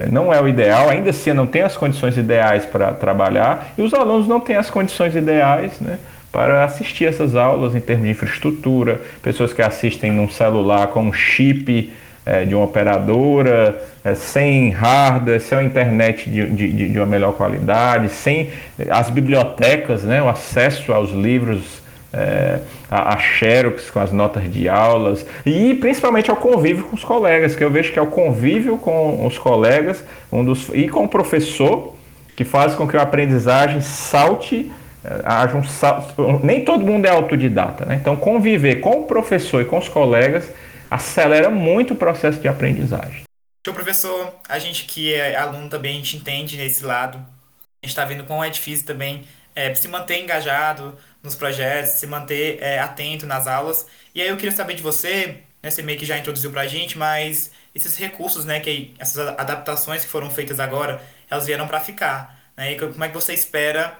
É, 0.00 0.08
não 0.08 0.32
é 0.32 0.40
o 0.40 0.48
ideal, 0.48 0.88
ainda 0.88 1.10
assim 1.10 1.32
não 1.32 1.46
tem 1.46 1.62
as 1.62 1.76
condições 1.76 2.16
ideais 2.16 2.64
para 2.64 2.92
trabalhar 2.92 3.72
e 3.76 3.82
os 3.82 3.92
alunos 3.92 4.28
não 4.28 4.38
têm 4.38 4.56
as 4.56 4.70
condições 4.70 5.16
ideais 5.16 5.80
né, 5.80 5.98
para 6.30 6.64
assistir 6.64 7.06
essas 7.06 7.34
aulas 7.34 7.74
em 7.74 7.80
termos 7.80 8.04
de 8.04 8.12
infraestrutura, 8.12 9.00
pessoas 9.20 9.52
que 9.52 9.62
assistem 9.62 10.12
num 10.12 10.28
celular 10.28 10.88
com 10.88 11.02
um 11.02 11.12
chip 11.12 11.92
é, 12.28 12.44
de 12.44 12.54
uma 12.54 12.64
operadora, 12.64 13.82
é, 14.04 14.14
sem 14.14 14.68
hardware, 14.68 15.40
sem 15.40 15.56
a 15.56 15.62
internet 15.62 16.28
de, 16.28 16.46
de, 16.46 16.88
de, 16.90 16.98
uma 16.98 17.06
melhor 17.06 17.32
qualidade, 17.32 18.10
sem 18.10 18.50
as 18.90 19.08
bibliotecas, 19.08 20.02
né, 20.02 20.22
o 20.22 20.28
acesso 20.28 20.92
aos 20.92 21.10
livros, 21.10 21.80
é, 22.12 22.58
a, 22.90 23.14
a 23.14 23.18
xerox 23.18 23.90
com 23.90 24.00
as 24.00 24.12
notas 24.12 24.50
de 24.50 24.68
aulas 24.68 25.24
e 25.44 25.74
principalmente 25.74 26.30
ao 26.30 26.36
convívio 26.36 26.84
com 26.84 26.96
os 26.96 27.04
colegas, 27.04 27.56
que 27.56 27.64
eu 27.64 27.70
vejo 27.70 27.92
que 27.92 27.98
é 27.98 28.02
o 28.02 28.06
convívio 28.06 28.76
com 28.76 29.26
os 29.26 29.38
colegas 29.38 30.04
um 30.30 30.44
dos, 30.44 30.70
e 30.72 30.88
com 30.88 31.04
o 31.04 31.08
professor 31.08 31.94
que 32.36 32.44
faz 32.44 32.74
com 32.74 32.86
que 32.86 32.96
a 32.96 33.02
aprendizagem 33.02 33.80
salte 33.80 34.70
é, 35.02 35.20
haja 35.24 35.56
um 35.56 35.64
salto, 35.64 36.40
nem 36.42 36.62
todo 36.62 36.84
mundo 36.84 37.06
é 37.06 37.10
autodidata, 37.10 37.86
né? 37.86 37.98
então 38.00 38.16
conviver 38.16 38.76
com 38.76 39.00
o 39.00 39.02
professor 39.04 39.62
e 39.62 39.64
com 39.64 39.78
os 39.78 39.88
colegas 39.88 40.50
acelera 40.90 41.50
muito 41.50 41.94
o 41.94 41.96
processo 41.96 42.40
de 42.40 42.48
aprendizagem. 42.48 43.22
Então, 43.60 43.74
professor, 43.74 44.34
a 44.48 44.58
gente 44.58 44.84
que 44.84 45.12
é 45.12 45.36
aluno 45.36 45.68
também, 45.68 45.92
a 45.92 45.96
gente 45.96 46.16
entende 46.16 46.60
esse 46.60 46.84
lado. 46.84 47.18
A 47.18 47.86
gente 47.86 47.90
está 47.90 48.04
vendo 48.04 48.24
como 48.24 48.42
é 48.42 48.50
difícil 48.50 48.86
também 48.86 49.26
é, 49.54 49.74
se 49.74 49.88
manter 49.88 50.22
engajado 50.22 50.96
nos 51.22 51.34
projetos, 51.34 51.92
se 51.92 52.06
manter 52.06 52.58
é, 52.62 52.78
atento 52.78 53.26
nas 53.26 53.46
aulas. 53.46 53.86
E 54.14 54.22
aí 54.22 54.28
eu 54.28 54.36
queria 54.36 54.52
saber 54.52 54.74
de 54.74 54.82
você, 54.82 55.42
né, 55.62 55.70
você 55.70 55.82
meio 55.82 55.98
que 55.98 56.06
já 56.06 56.16
introduziu 56.16 56.50
para 56.50 56.62
a 56.62 56.66
gente, 56.66 56.96
mas 56.96 57.50
esses 57.74 57.96
recursos, 57.96 58.44
né, 58.44 58.60
que 58.60 58.94
essas 58.98 59.18
adaptações 59.18 60.04
que 60.04 60.10
foram 60.10 60.30
feitas 60.30 60.60
agora, 60.60 61.02
elas 61.28 61.46
vieram 61.46 61.66
para 61.66 61.80
ficar. 61.80 62.38
Né? 62.56 62.72
E 62.72 62.76
como 62.78 63.04
é 63.04 63.08
que 63.08 63.14
você 63.14 63.34
espera 63.34 63.98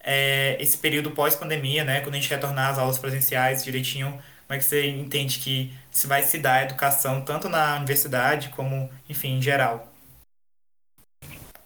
é, 0.00 0.56
esse 0.60 0.76
período 0.76 1.10
pós-pandemia, 1.10 1.84
né, 1.84 2.00
quando 2.00 2.16
a 2.16 2.18
gente 2.18 2.30
retornar 2.30 2.70
às 2.70 2.78
aulas 2.78 2.98
presenciais 2.98 3.64
direitinho, 3.64 4.20
como 4.46 4.56
é 4.56 4.58
que 4.58 4.64
você 4.64 4.88
entende 4.90 5.40
que 5.40 5.72
se 5.90 6.06
vai 6.06 6.22
se 6.22 6.38
dar 6.38 6.54
a 6.54 6.62
educação 6.62 7.20
tanto 7.20 7.48
na 7.48 7.76
universidade 7.76 8.48
como, 8.50 8.88
enfim, 9.10 9.38
em 9.38 9.42
geral? 9.42 9.92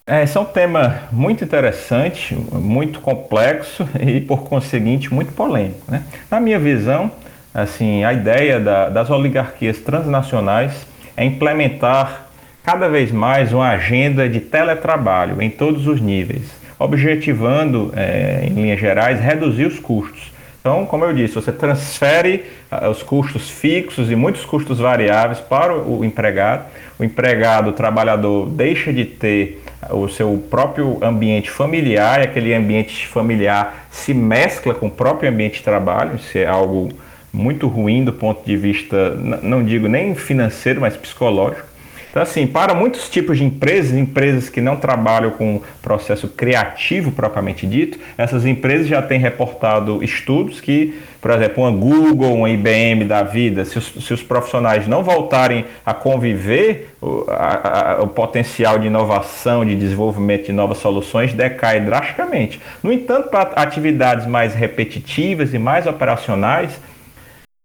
É, 0.07 0.23
esse 0.23 0.37
é 0.37 0.41
um 0.41 0.47
tema 0.47 1.03
muito 1.13 1.45
interessante, 1.45 2.35
muito 2.35 3.01
complexo 3.01 3.87
e, 4.01 4.23
por 4.23 4.45
conseguinte, 4.45 5.13
muito 5.13 5.33
polêmico. 5.33 5.91
Né? 5.91 6.03
Na 6.31 6.41
minha 6.41 6.59
visão, 6.59 7.13
assim, 7.53 8.03
a 8.03 8.15
ideia 8.15 8.59
da, 8.59 8.89
das 8.89 9.11
oligarquias 9.11 9.79
transnacionais 9.79 10.87
é 11.15 11.25
implementar 11.25 12.29
cada 12.65 12.89
vez 12.89 13.13
mais 13.13 13.53
uma 13.53 13.69
agenda 13.69 14.27
de 14.27 14.41
teletrabalho 14.41 15.43
em 15.43 15.51
todos 15.51 15.87
os 15.87 16.01
níveis, 16.01 16.51
objetivando, 16.79 17.93
é, 17.95 18.47
em 18.47 18.55
linhas 18.55 18.81
gerais, 18.81 19.21
reduzir 19.21 19.67
os 19.67 19.79
custos 19.79 20.30
então, 20.61 20.85
como 20.85 21.07
eu 21.07 21.15
disse, 21.15 21.35
você 21.35 21.51
transfere 21.51 22.45
uh, 22.71 22.91
os 22.91 23.03
custos 23.03 23.49
fixos 23.49 24.11
e 24.11 24.17
muitos 24.17 24.45
custos 24.45 24.79
variáveis 24.79 25.41
para 25.41 25.75
o, 25.75 26.05
empregado. 26.05 26.67
O 26.99 27.05
empregado, 27.05 27.71
o 27.71 27.73
trabalhador, 27.73 28.47
deixa 28.47 28.93
de 28.93 29.07
ter 29.07 29.63
uh, 29.89 29.97
o 29.97 30.09
seu 30.09 30.37
próprio 30.51 30.99
ambiente 31.03 31.51
familiar 31.51 32.21
e 32.21 32.25
aquele 32.25 32.53
ambiente 32.53 33.07
familiar 33.07 33.87
se 33.91 34.13
mescla 34.13 34.75
com 34.75 34.89
o 34.89 34.91
próprio 34.91 35.31
ambiente 35.31 35.59
de 35.59 35.65
trabalho. 35.65 36.17
Isso 36.17 36.37
é 36.37 36.45
algo 36.45 36.91
muito 37.33 37.67
ruim 37.67 38.05
do 38.05 38.13
ponto 38.13 38.45
de 38.45 38.57
vista, 38.57 39.15
não 39.43 39.65
digo 39.65 39.89
nem 39.89 40.15
financeiro, 40.15 40.81
mas 40.81 40.95
psicológico. 40.95 41.70
Então, 42.11 42.23
assim, 42.23 42.47
para 42.47 42.75
muitos 42.75 43.09
tipos 43.09 43.39
de 43.39 43.45
empresas, 43.45 43.97
empresas 43.97 44.49
que 44.49 44.61
não 44.61 44.77
trabalham 44.77 45.31
com 45.31 45.63
processo 45.81 46.27
criativo 46.29 47.13
propriamente 47.13 47.67
dito, 47.67 47.99
essas 48.19 48.45
empresas 48.45 48.89
já 48.89 49.01
têm 49.01 49.21
reportado 49.21 50.03
estudos 50.03 50.61
que, 50.61 51.01
por 51.21 51.31
exemplo, 51.31 51.63
uma 51.63 51.71
Google, 51.71 52.35
uma 52.35 52.51
IBM 52.51 53.05
da 53.05 53.23
vida, 53.23 53.65
se 53.65 53.79
os, 53.79 53.87
se 53.87 54.13
os 54.13 54.23
profissionais 54.23 54.89
não 54.89 55.05
voltarem 55.05 55.65
a 55.87 55.95
conviver, 55.95 56.95
o, 57.01 57.25
a, 57.29 57.99
a, 57.99 58.03
o 58.03 58.09
potencial 58.09 58.79
de 58.79 58.89
inovação, 58.89 59.65
de 59.65 59.77
desenvolvimento 59.77 60.47
de 60.47 60.53
novas 60.53 60.79
soluções 60.79 61.33
decai 61.33 61.81
drasticamente. 61.81 62.61
No 62.83 62.93
entanto, 62.93 63.31
para 63.31 63.51
atividades 63.55 64.27
mais 64.27 64.53
repetitivas 64.55 65.55
e 65.55 65.59
mais 65.59 65.87
operacionais, 65.87 66.79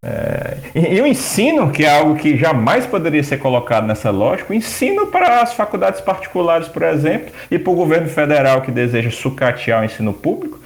É, 0.07 1.01
o 1.01 1.07
ensino, 1.07 1.71
que 1.71 1.83
é 1.83 1.89
algo 1.89 2.15
que 2.15 2.37
jamais 2.37 2.85
poderia 2.85 3.23
ser 3.23 3.37
colocado 3.37 3.87
nessa 3.87 4.11
lógica, 4.11 4.53
ensino 4.53 5.07
para 5.07 5.41
as 5.41 5.53
faculdades 5.53 5.99
particulares, 5.99 6.67
por 6.67 6.83
exemplo, 6.83 7.33
e 7.49 7.57
para 7.57 7.73
o 7.73 7.75
governo 7.75 8.07
federal 8.07 8.61
que 8.61 8.71
deseja 8.71 9.09
sucatear 9.09 9.81
o 9.81 9.85
ensino 9.85 10.13
público, 10.13 10.59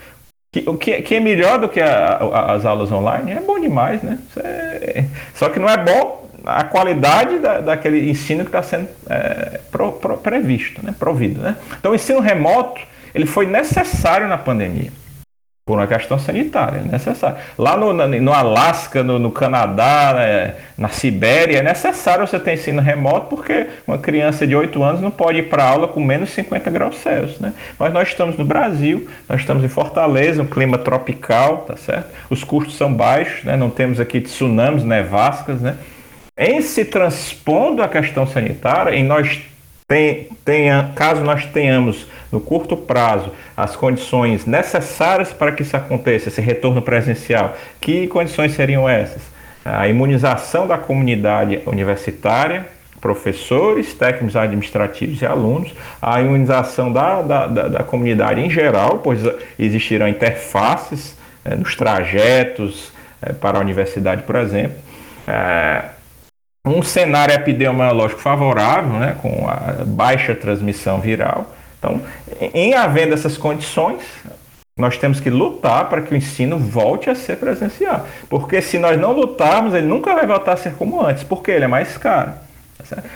que, 0.51 0.63
o 0.67 0.75
que, 0.75 1.01
que 1.03 1.15
é 1.15 1.19
melhor 1.21 1.57
do 1.57 1.69
que 1.69 1.79
a, 1.79 2.17
a, 2.17 2.53
as 2.53 2.65
aulas 2.65 2.91
online, 2.91 3.31
é 3.31 3.39
bom 3.39 3.57
demais, 3.59 4.01
né? 4.01 4.19
É, 4.35 5.05
só 5.35 5.47
que 5.47 5.59
não 5.59 5.69
é 5.69 5.77
bom 5.77 6.27
a 6.45 6.63
qualidade 6.65 7.39
da, 7.39 7.61
daquele 7.61 8.09
ensino 8.09 8.43
que 8.43 8.49
está 8.49 8.63
sendo 8.63 8.89
é, 9.09 9.61
pro, 9.71 9.93
pro, 9.93 10.17
previsto, 10.17 10.83
né? 10.83 10.93
provido. 10.97 11.41
Né? 11.41 11.55
Então, 11.79 11.91
o 11.91 11.95
ensino 11.95 12.19
remoto 12.19 12.81
ele 13.13 13.25
foi 13.25 13.45
necessário 13.45 14.27
na 14.27 14.37
pandemia 14.37 14.91
por 15.69 15.77
uma 15.77 15.85
questão 15.85 16.17
sanitária, 16.17 16.79
é 16.79 16.91
necessário. 16.91 17.37
Lá 17.55 17.77
no, 17.77 17.93
no 17.93 18.33
Alasca, 18.33 19.03
no, 19.03 19.19
no 19.19 19.29
Canadá, 19.29 20.15
né, 20.15 20.55
na 20.75 20.89
Sibéria, 20.89 21.59
é 21.59 21.61
necessário 21.61 22.25
você 22.25 22.39
ter 22.39 22.55
ensino 22.55 22.81
remoto, 22.81 23.27
porque 23.27 23.67
uma 23.85 23.99
criança 23.99 24.47
de 24.47 24.55
8 24.55 24.81
anos 24.81 24.99
não 24.99 25.11
pode 25.11 25.37
ir 25.37 25.43
para 25.43 25.63
aula 25.63 25.87
com 25.87 26.03
menos 26.03 26.31
50 26.31 26.71
graus 26.71 26.97
Celsius. 26.97 27.39
Né? 27.39 27.53
Mas 27.77 27.93
nós 27.93 28.07
estamos 28.07 28.35
no 28.35 28.43
Brasil, 28.43 29.07
nós 29.29 29.41
estamos 29.41 29.63
em 29.63 29.67
Fortaleza, 29.67 30.41
um 30.41 30.47
clima 30.47 30.79
tropical, 30.79 31.57
tá 31.67 31.77
certo? 31.77 32.09
Os 32.31 32.43
custos 32.43 32.75
são 32.75 32.91
baixos, 32.91 33.43
né? 33.43 33.55
não 33.55 33.69
temos 33.69 33.99
aqui 33.99 34.21
tsunamis, 34.21 34.83
nevascas, 34.83 35.61
né? 35.61 35.75
Em 36.35 36.63
se 36.63 36.83
transpondo 36.83 37.83
a 37.83 37.87
questão 37.87 38.25
sanitária, 38.25 38.95
em 38.95 39.03
nós 39.03 39.39
tem, 39.89 40.29
tenha, 40.45 40.91
caso 40.95 41.23
nós 41.23 41.47
tenhamos 41.47 42.05
no 42.31 42.39
curto 42.39 42.77
prazo 42.77 43.31
as 43.57 43.75
condições 43.75 44.45
necessárias 44.45 45.33
para 45.33 45.51
que 45.51 45.63
isso 45.63 45.75
aconteça, 45.75 46.29
esse 46.29 46.39
retorno 46.39 46.79
presencial, 46.79 47.57
que 47.81 48.05
condições 48.05 48.53
seriam 48.53 48.87
essas? 48.87 49.23
A 49.65 49.87
imunização 49.87 50.67
da 50.67 50.77
comunidade 50.77 51.61
universitária, 51.65 52.67
professores, 53.01 53.91
técnicos 53.95 54.35
administrativos 54.35 55.23
e 55.23 55.25
alunos, 55.25 55.73
a 55.99 56.21
imunização 56.21 56.93
da, 56.93 57.23
da, 57.23 57.47
da, 57.47 57.67
da 57.67 57.83
comunidade 57.83 58.41
em 58.41 58.49
geral, 58.49 58.99
pois 58.99 59.21
existirão 59.57 60.07
interfaces 60.07 61.17
é, 61.43 61.55
nos 61.55 61.75
trajetos 61.75 62.91
é, 63.19 63.33
para 63.33 63.57
a 63.57 63.61
universidade, 63.61 64.21
por 64.21 64.35
exemplo. 64.35 64.77
É, 65.27 65.98
um 66.69 66.81
cenário 66.81 67.33
epidemiológico 67.33 68.21
favorável, 68.21 68.99
né, 68.99 69.15
com 69.21 69.47
a 69.47 69.83
baixa 69.85 70.35
transmissão 70.35 70.99
viral. 70.99 71.53
Então, 71.77 72.01
em 72.53 72.73
havendo 72.73 73.13
essas 73.13 73.37
condições, 73.37 74.01
nós 74.77 74.97
temos 74.97 75.19
que 75.19 75.29
lutar 75.29 75.89
para 75.89 76.01
que 76.01 76.13
o 76.13 76.17
ensino 76.17 76.57
volte 76.57 77.09
a 77.09 77.15
ser 77.15 77.37
presencial. 77.37 78.07
Porque 78.29 78.61
se 78.61 78.77
nós 78.77 78.99
não 78.99 79.11
lutarmos, 79.11 79.73
ele 79.73 79.87
nunca 79.87 80.13
vai 80.13 80.25
voltar 80.25 80.53
a 80.53 80.57
ser 80.57 80.73
como 80.73 81.05
antes, 81.05 81.23
porque 81.23 81.51
ele 81.51 81.65
é 81.65 81.67
mais 81.67 81.97
caro. 81.97 82.33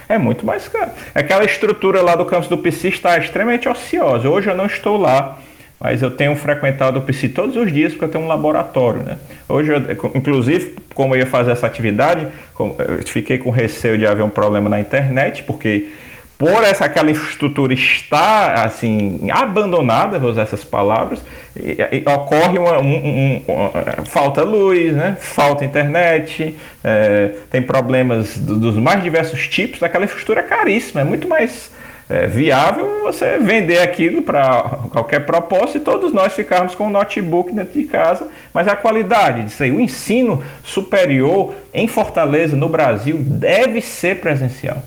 É 0.10 0.18
muito 0.18 0.46
mais 0.46 0.68
caro. 0.68 0.92
Aquela 1.16 1.46
estrutura 1.46 2.02
lá 2.02 2.16
do 2.16 2.26
campus 2.26 2.50
do 2.50 2.58
PC 2.58 2.90
está 2.90 3.18
extremamente 3.18 3.68
ociosa. 3.68 4.30
Hoje 4.30 4.50
eu 4.50 4.56
não 4.56 4.66
estou 4.66 4.98
lá 4.98 5.38
mas 5.84 6.02
eu 6.02 6.10
tenho 6.10 6.34
frequentado 6.38 6.98
o 6.98 7.02
PC 7.02 7.28
todos 7.28 7.58
os 7.58 7.70
dias 7.70 7.92
porque 7.92 8.06
eu 8.06 8.10
tenho 8.10 8.24
um 8.24 8.28
laboratório, 8.28 9.04
né? 9.04 9.18
Hoje, 9.50 9.70
eu, 9.70 10.12
inclusive, 10.16 10.78
como 10.96 11.14
eu 11.14 11.20
ia 11.20 11.26
fazer 11.26 11.52
essa 11.52 11.68
atividade, 11.68 12.26
eu 12.58 13.06
fiquei 13.06 13.38
com 13.38 13.50
receio 13.50 13.98
de 13.98 14.08
haver 14.08 14.24
um 14.24 14.30
problema 14.30 14.70
na 14.70 14.80
internet, 14.80 15.44
porque 15.44 15.90
por 16.38 16.64
essa 16.64 16.86
aquela 16.86 17.12
infraestrutura 17.12 17.74
estar 17.74 18.66
assim 18.66 19.30
abandonada, 19.30 20.18
vou 20.18 20.32
usar 20.32 20.44
essas 20.44 20.64
palavras, 20.64 21.22
e, 21.54 21.78
e, 21.92 22.10
ocorre 22.10 22.58
uma, 22.58 22.80
um, 22.80 22.96
um, 22.96 23.44
um, 23.48 24.06
falta 24.06 24.42
luz, 24.42 24.94
né? 24.94 25.18
falta 25.20 25.66
internet, 25.66 26.56
é, 26.82 27.32
tem 27.52 27.62
problemas 27.62 28.38
do, 28.38 28.58
dos 28.58 28.78
mais 28.78 29.04
diversos 29.04 29.50
tipos, 29.50 29.84
aquela 29.84 30.06
infraestrutura 30.06 30.40
é 30.40 30.44
caríssima, 30.44 31.02
é 31.02 31.04
muito 31.04 31.28
mais 31.28 31.73
é, 32.10 32.28
viável 32.28 33.02
você 33.04 33.38
vender 33.38 33.80
aquilo 33.80 34.22
para 34.22 34.62
qualquer 34.92 35.26
propósito 35.26 35.78
e 35.78 35.82
todos 35.82 36.14
nós 36.14 36.34
ficarmos 36.34 36.76
com 36.76 36.88
o 36.88 36.90
notebook 36.90 37.54
dentro 37.54 37.80
de 37.80 37.86
casa, 37.86 38.28
mas 38.54 38.68
a 38.68 38.76
qualidade 38.76 39.44
disso 39.44 39.64
aí, 39.64 39.72
o 39.72 39.80
ensino 39.80 40.44
superior 40.64 41.56
em 41.74 41.88
Fortaleza, 41.88 42.56
no 42.56 42.70
Brasil, 42.70 43.18
deve 43.20 43.82
ser 43.82 44.20
presencial, 44.20 44.84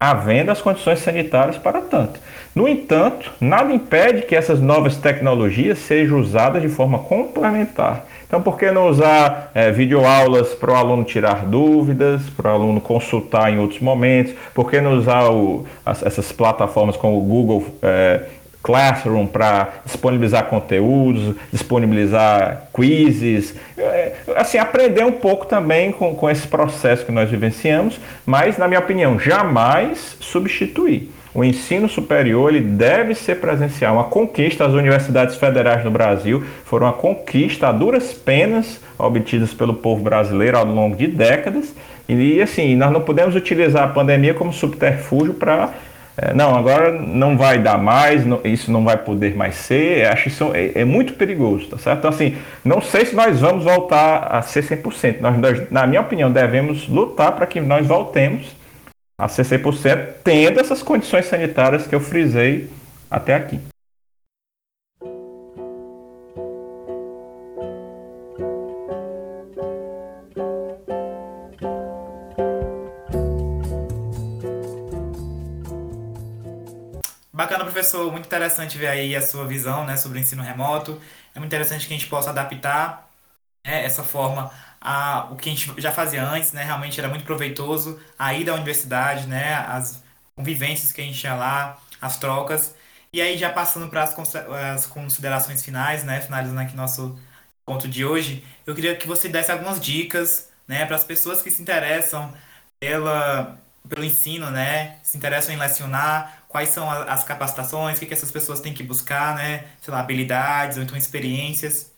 havendo 0.00 0.50
as 0.50 0.60
condições 0.60 1.00
sanitárias 1.00 1.58
para 1.58 1.80
tanto. 1.80 2.18
No 2.54 2.68
entanto, 2.68 3.32
nada 3.40 3.72
impede 3.72 4.22
que 4.22 4.36
essas 4.36 4.60
novas 4.60 4.96
tecnologias 4.96 5.78
sejam 5.78 6.18
usadas 6.18 6.62
de 6.62 6.68
forma 6.68 6.98
complementar 6.98 8.06
então, 8.32 8.40
por 8.40 8.58
que 8.58 8.70
não 8.70 8.88
usar 8.88 9.50
é, 9.54 9.70
videoaulas 9.70 10.54
para 10.54 10.72
o 10.72 10.74
aluno 10.74 11.04
tirar 11.04 11.44
dúvidas, 11.44 12.22
para 12.30 12.50
o 12.50 12.54
aluno 12.54 12.80
consultar 12.80 13.52
em 13.52 13.58
outros 13.58 13.78
momentos? 13.80 14.32
Por 14.54 14.70
que 14.70 14.80
não 14.80 14.96
usar 14.96 15.28
o, 15.28 15.66
as, 15.84 16.02
essas 16.02 16.32
plataformas 16.32 16.96
como 16.96 17.18
o 17.18 17.20
Google 17.20 17.62
é, 17.82 18.22
Classroom 18.62 19.26
para 19.26 19.68
disponibilizar 19.84 20.44
conteúdos, 20.46 21.34
disponibilizar 21.52 22.68
quizzes, 22.74 23.54
é, 23.76 24.12
assim, 24.36 24.58
aprender 24.58 25.04
um 25.04 25.12
pouco 25.12 25.46
também 25.46 25.90
com, 25.90 26.14
com 26.14 26.30
esse 26.30 26.46
processo 26.46 27.04
que 27.04 27.12
nós 27.12 27.28
vivenciamos, 27.28 28.00
mas, 28.24 28.56
na 28.56 28.68
minha 28.68 28.80
opinião, 28.80 29.18
jamais 29.18 30.16
substituir. 30.20 31.10
O 31.34 31.42
ensino 31.42 31.88
superior 31.88 32.54
ele 32.54 32.60
deve 32.60 33.14
ser 33.14 33.36
presencial. 33.36 33.94
Uma 33.94 34.04
conquista, 34.04 34.66
as 34.66 34.72
universidades 34.74 35.36
federais 35.36 35.82
no 35.82 35.90
Brasil 35.90 36.44
foram 36.64 36.86
uma 36.86 36.92
conquista 36.92 37.68
a 37.68 37.72
duras 37.72 38.12
penas 38.12 38.80
obtidas 38.98 39.54
pelo 39.54 39.72
povo 39.72 40.02
brasileiro 40.02 40.58
ao 40.58 40.66
longo 40.66 40.94
de 40.94 41.06
décadas. 41.06 41.74
E 42.06 42.42
assim, 42.42 42.76
nós 42.76 42.92
não 42.92 43.00
podemos 43.00 43.34
utilizar 43.34 43.84
a 43.84 43.88
pandemia 43.88 44.34
como 44.34 44.52
subterfúgio 44.52 45.32
para 45.32 45.72
não, 46.34 46.54
agora 46.54 46.92
não 46.92 47.36
vai 47.36 47.58
dar 47.58 47.78
mais, 47.78 48.22
isso 48.44 48.70
não 48.70 48.84
vai 48.84 48.98
poder 48.98 49.34
mais 49.34 49.54
ser, 49.54 50.06
acho 50.08 50.28
isso 50.28 50.50
é, 50.54 50.80
é, 50.80 50.84
muito 50.84 51.14
perigoso, 51.14 51.68
tá 51.68 51.78
certo? 51.78 51.98
Então, 52.00 52.10
assim, 52.10 52.36
não 52.64 52.80
sei 52.82 53.06
se 53.06 53.14
nós 53.14 53.40
vamos 53.40 53.64
voltar 53.64 54.26
a 54.30 54.42
ser 54.42 54.62
100%. 54.62 55.20
Nós, 55.20 55.38
nós 55.38 55.70
na 55.70 55.86
minha 55.86 56.00
opinião, 56.00 56.30
devemos 56.30 56.86
lutar 56.86 57.32
para 57.32 57.46
que 57.46 57.60
nós 57.60 57.86
voltemos 57.86 58.54
a 59.18 59.28
ser 59.28 59.44
100%, 59.44 60.06
tendo 60.22 60.60
essas 60.60 60.82
condições 60.82 61.26
sanitárias 61.26 61.86
que 61.86 61.94
eu 61.94 62.00
frisei 62.00 62.68
até 63.10 63.34
aqui. 63.34 63.71
Bacana, 77.42 77.64
professor. 77.64 78.10
Muito 78.12 78.26
interessante 78.26 78.78
ver 78.78 78.86
aí 78.86 79.16
a 79.16 79.20
sua 79.20 79.44
visão 79.46 79.84
né, 79.84 79.96
sobre 79.96 80.18
o 80.18 80.20
ensino 80.20 80.42
remoto. 80.44 81.00
É 81.34 81.40
muito 81.40 81.50
interessante 81.50 81.88
que 81.88 81.92
a 81.92 81.96
gente 81.98 82.08
possa 82.08 82.30
adaptar 82.30 83.10
né, 83.66 83.84
essa 83.84 84.04
forma 84.04 84.52
a, 84.80 85.28
o 85.32 85.36
que 85.36 85.50
a 85.50 85.52
gente 85.54 85.74
já 85.80 85.92
fazia 85.92 86.24
antes, 86.24 86.52
né? 86.52 86.64
Realmente 86.64 87.00
era 87.00 87.08
muito 87.08 87.24
proveitoso 87.24 88.00
a 88.18 88.34
ida 88.34 88.52
à 88.52 88.54
universidade, 88.56 89.26
né? 89.28 89.54
As 89.56 90.02
convivências 90.36 90.92
que 90.92 91.00
a 91.00 91.04
gente 91.04 91.18
tinha 91.20 91.34
lá, 91.34 91.78
as 92.00 92.18
trocas. 92.18 92.74
E 93.12 93.20
aí, 93.22 93.38
já 93.38 93.50
passando 93.52 93.88
para 93.90 94.04
as 94.74 94.86
considerações 94.86 95.64
finais, 95.64 96.04
né? 96.04 96.20
Finalizando 96.20 96.60
aqui 96.60 96.76
nosso 96.76 97.18
ponto 97.64 97.88
de 97.88 98.04
hoje, 98.04 98.44
eu 98.66 98.74
queria 98.74 98.96
que 98.96 99.06
você 99.08 99.28
desse 99.28 99.52
algumas 99.52 99.80
dicas, 99.80 100.50
né? 100.68 100.86
Para 100.86 100.96
as 100.96 101.04
pessoas 101.04 101.42
que 101.42 101.50
se 101.50 101.62
interessam 101.62 102.32
pela, 102.80 103.58
pelo 103.88 104.04
ensino, 104.04 104.50
né? 104.50 104.96
Se 105.02 105.16
interessam 105.16 105.54
em 105.54 105.58
lecionar, 105.58 106.44
quais 106.48 106.68
são 106.68 106.90
as 106.90 107.24
capacitações, 107.24 107.96
o 107.96 108.00
que, 108.00 108.12
essas 108.12 108.30
pessoas 108.30 108.60
têm 108.60 108.74
que 108.74 108.82
buscar, 108.82 109.34
né? 109.36 109.64
Sei 109.80 109.92
lá, 109.92 110.00
habilidades 110.00 110.76
ou 110.76 110.82
então 110.82 110.96
experiências. 110.96 111.90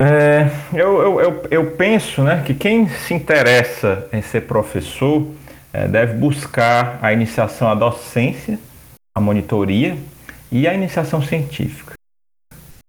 É, 0.00 0.48
eu, 0.72 1.02
eu, 1.02 1.20
eu, 1.20 1.46
eu, 1.50 1.70
penso 1.72 2.22
né, 2.22 2.42
que 2.46 2.54
quem 2.54 2.88
se 2.88 3.12
interessa 3.12 4.08
em 4.12 4.22
ser 4.22 4.42
professor 4.42 5.26
é, 5.72 5.88
deve 5.88 6.14
buscar 6.14 7.00
a 7.02 7.12
iniciação 7.12 7.68
à 7.68 7.74
docência, 7.74 8.60
a 9.12 9.20
monitoria 9.20 9.96
e 10.52 10.68
a 10.68 10.74
iniciação 10.74 11.20
científica. 11.20 11.87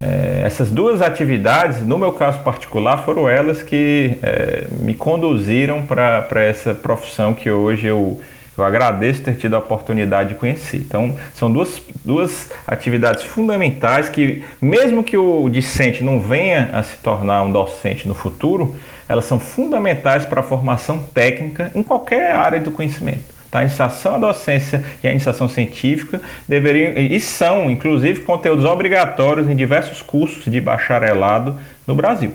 É, 0.02 0.44
essas 0.46 0.70
duas 0.70 1.02
atividades, 1.02 1.82
no 1.82 1.98
meu 1.98 2.12
caso 2.12 2.38
particular, 2.38 3.04
foram 3.04 3.28
elas 3.28 3.62
que 3.62 4.16
é, 4.22 4.66
me 4.70 4.94
conduziram 4.94 5.84
para 5.84 6.42
essa 6.42 6.74
profissão 6.74 7.34
que 7.34 7.50
hoje 7.50 7.86
eu, 7.86 8.18
eu 8.56 8.64
agradeço 8.64 9.22
ter 9.22 9.36
tido 9.36 9.56
a 9.56 9.58
oportunidade 9.58 10.30
de 10.30 10.36
conhecer. 10.36 10.78
Então, 10.78 11.14
são 11.34 11.52
duas, 11.52 11.82
duas 12.02 12.50
atividades 12.66 13.24
fundamentais 13.24 14.08
que, 14.08 14.42
mesmo 14.58 15.04
que 15.04 15.18
o 15.18 15.50
discente 15.50 16.02
não 16.02 16.18
venha 16.18 16.70
a 16.72 16.82
se 16.82 16.96
tornar 16.96 17.42
um 17.42 17.52
docente 17.52 18.08
no 18.08 18.14
futuro, 18.14 18.74
elas 19.06 19.26
são 19.26 19.38
fundamentais 19.38 20.24
para 20.24 20.40
a 20.40 20.42
formação 20.42 21.02
técnica 21.12 21.70
em 21.74 21.82
qualquer 21.82 22.32
área 22.32 22.58
do 22.58 22.70
conhecimento. 22.70 23.39
Tá? 23.50 23.58
A 23.58 23.62
iniciação 23.62 24.14
à 24.14 24.18
docência 24.18 24.84
e 25.02 25.08
a 25.08 25.10
iniciação 25.10 25.48
científica 25.48 26.20
deveriam 26.48 26.92
e 26.92 27.18
são, 27.20 27.70
inclusive, 27.70 28.20
conteúdos 28.20 28.64
obrigatórios 28.64 29.48
em 29.48 29.56
diversos 29.56 30.00
cursos 30.00 30.44
de 30.44 30.60
bacharelado 30.60 31.58
no 31.86 31.94
Brasil. 31.94 32.32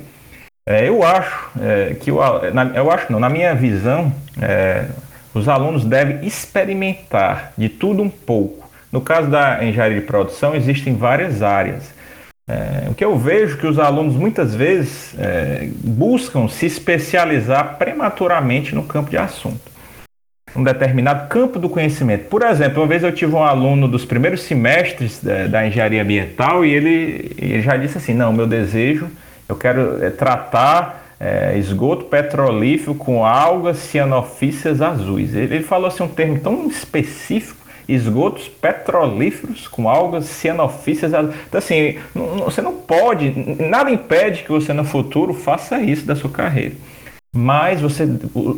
É, 0.68 0.88
eu 0.90 1.04
acho 1.04 1.50
é, 1.62 1.94
que, 1.94 2.12
o, 2.12 2.20
na, 2.52 2.66
eu 2.76 2.92
acho 2.92 3.12
não, 3.12 3.20
na 3.20 3.30
minha 3.30 3.54
visão, 3.54 4.12
é, 4.42 4.86
os 5.34 5.48
alunos 5.48 5.86
devem 5.86 6.26
experimentar 6.26 7.54
de 7.58 7.70
tudo 7.70 8.02
um 8.02 8.10
pouco. 8.10 8.70
No 8.92 9.00
caso 9.00 9.30
da 9.30 9.64
engenharia 9.64 10.00
de 10.00 10.06
produção, 10.06 10.56
existem 10.56 10.96
várias 10.96 11.44
áreas. 11.44 11.94
É, 12.48 12.90
o 12.90 12.94
que 12.94 13.04
eu 13.04 13.18
vejo 13.18 13.58
é 13.58 13.60
que 13.60 13.68
os 13.68 13.80
alunos 13.80 14.16
muitas 14.16 14.56
vezes 14.56 15.14
é, 15.20 15.68
buscam 15.84 16.48
se 16.48 16.66
especializar 16.66 17.78
prematuramente 17.78 18.74
no 18.74 18.84
campo 18.84 19.10
de 19.10 19.18
assunto 19.18 19.75
um 20.56 20.64
determinado 20.64 21.28
campo 21.28 21.60
do 21.60 21.68
conhecimento. 21.68 22.26
Por 22.26 22.42
exemplo, 22.42 22.82
uma 22.82 22.88
vez 22.88 23.04
eu 23.04 23.12
tive 23.12 23.36
um 23.36 23.44
aluno 23.44 23.88
dos 23.88 24.06
primeiros 24.06 24.42
semestres 24.44 25.22
da, 25.22 25.48
da 25.48 25.68
engenharia 25.68 26.02
ambiental 26.02 26.66
e 26.66 26.74
ele, 26.74 27.36
ele, 27.38 27.62
já 27.62 27.76
disse 27.76 27.98
assim: 27.98 28.14
não, 28.14 28.32
meu 28.32 28.48
desejo, 28.48 29.08
eu 29.50 29.56
quero 29.56 30.04
é, 30.04 30.10
tratar 30.10 31.16
é, 31.20 31.58
esgoto 31.58 32.06
petrolífero 32.06 32.96
com 32.96 33.26
algas 33.26 33.78
cianofíceas 33.78 34.82
azuis. 34.82 35.36
Ele, 35.36 35.56
ele 35.56 35.64
falou 35.64 35.88
assim 35.88 36.04
um 36.04 36.08
termo 36.08 36.40
tão 36.40 36.68
específico 36.68 37.66
esgotos 37.88 38.48
petrolíferos 38.48 39.68
com 39.68 39.88
algas 39.88 40.26
cianofíceas. 40.26 41.12
Então, 41.14 41.60
assim, 41.60 42.00
não, 42.16 42.38
você 42.38 42.60
não 42.60 42.74
pode, 42.74 43.32
nada 43.60 43.92
impede 43.92 44.42
que 44.42 44.52
você 44.52 44.74
no 44.74 44.84
futuro 44.84 45.36
faça 45.36 45.80
isso 45.80 46.04
da 46.04 46.16
sua 46.16 46.32
carreira 46.32 46.74
mas 47.38 47.82
você, 47.82 48.08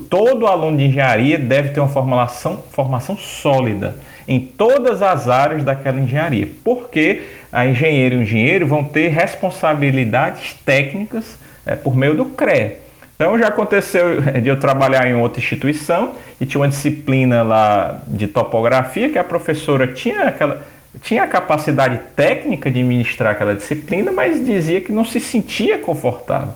todo 0.08 0.46
aluno 0.46 0.78
de 0.78 0.86
engenharia 0.86 1.40
deve 1.40 1.70
ter 1.70 1.80
uma 1.80 1.90
formação, 1.90 2.64
formação 2.72 3.18
sólida 3.18 3.96
em 4.28 4.40
todas 4.40 5.02
as 5.02 5.28
áreas 5.28 5.64
daquela 5.64 6.00
engenharia, 6.00 6.48
porque 6.64 7.24
a 7.52 7.66
engenheiro 7.66 8.14
e 8.14 8.18
o 8.20 8.22
engenheiro 8.22 8.68
vão 8.68 8.84
ter 8.84 9.08
responsabilidades 9.08 10.54
técnicas 10.64 11.40
é, 11.66 11.76
por 11.76 11.96
meio 11.96 12.14
do 12.14 12.26
CRE. 12.26 12.74
Então 13.16 13.40
já 13.40 13.48
aconteceu 13.48 14.22
de 14.40 14.48
eu 14.48 14.60
trabalhar 14.60 15.08
em 15.08 15.16
outra 15.16 15.40
instituição 15.40 16.14
e 16.40 16.46
tinha 16.46 16.62
uma 16.62 16.68
disciplina 16.68 17.42
lá 17.42 18.00
de 18.06 18.28
topografia 18.28 19.10
que 19.10 19.18
a 19.18 19.24
professora 19.24 19.88
tinha 19.88 20.26
aquela 20.26 20.62
tinha 21.02 21.24
a 21.24 21.28
capacidade 21.28 22.00
técnica 22.16 22.72
de 22.72 22.82
ministrar 22.82 23.32
aquela 23.32 23.54
disciplina, 23.54 24.12
mas 24.12 24.44
dizia 24.44 24.82
que 24.82 24.92
não 24.92 25.06
se 25.06 25.20
sentia 25.20 25.78
confortável. 25.78 26.54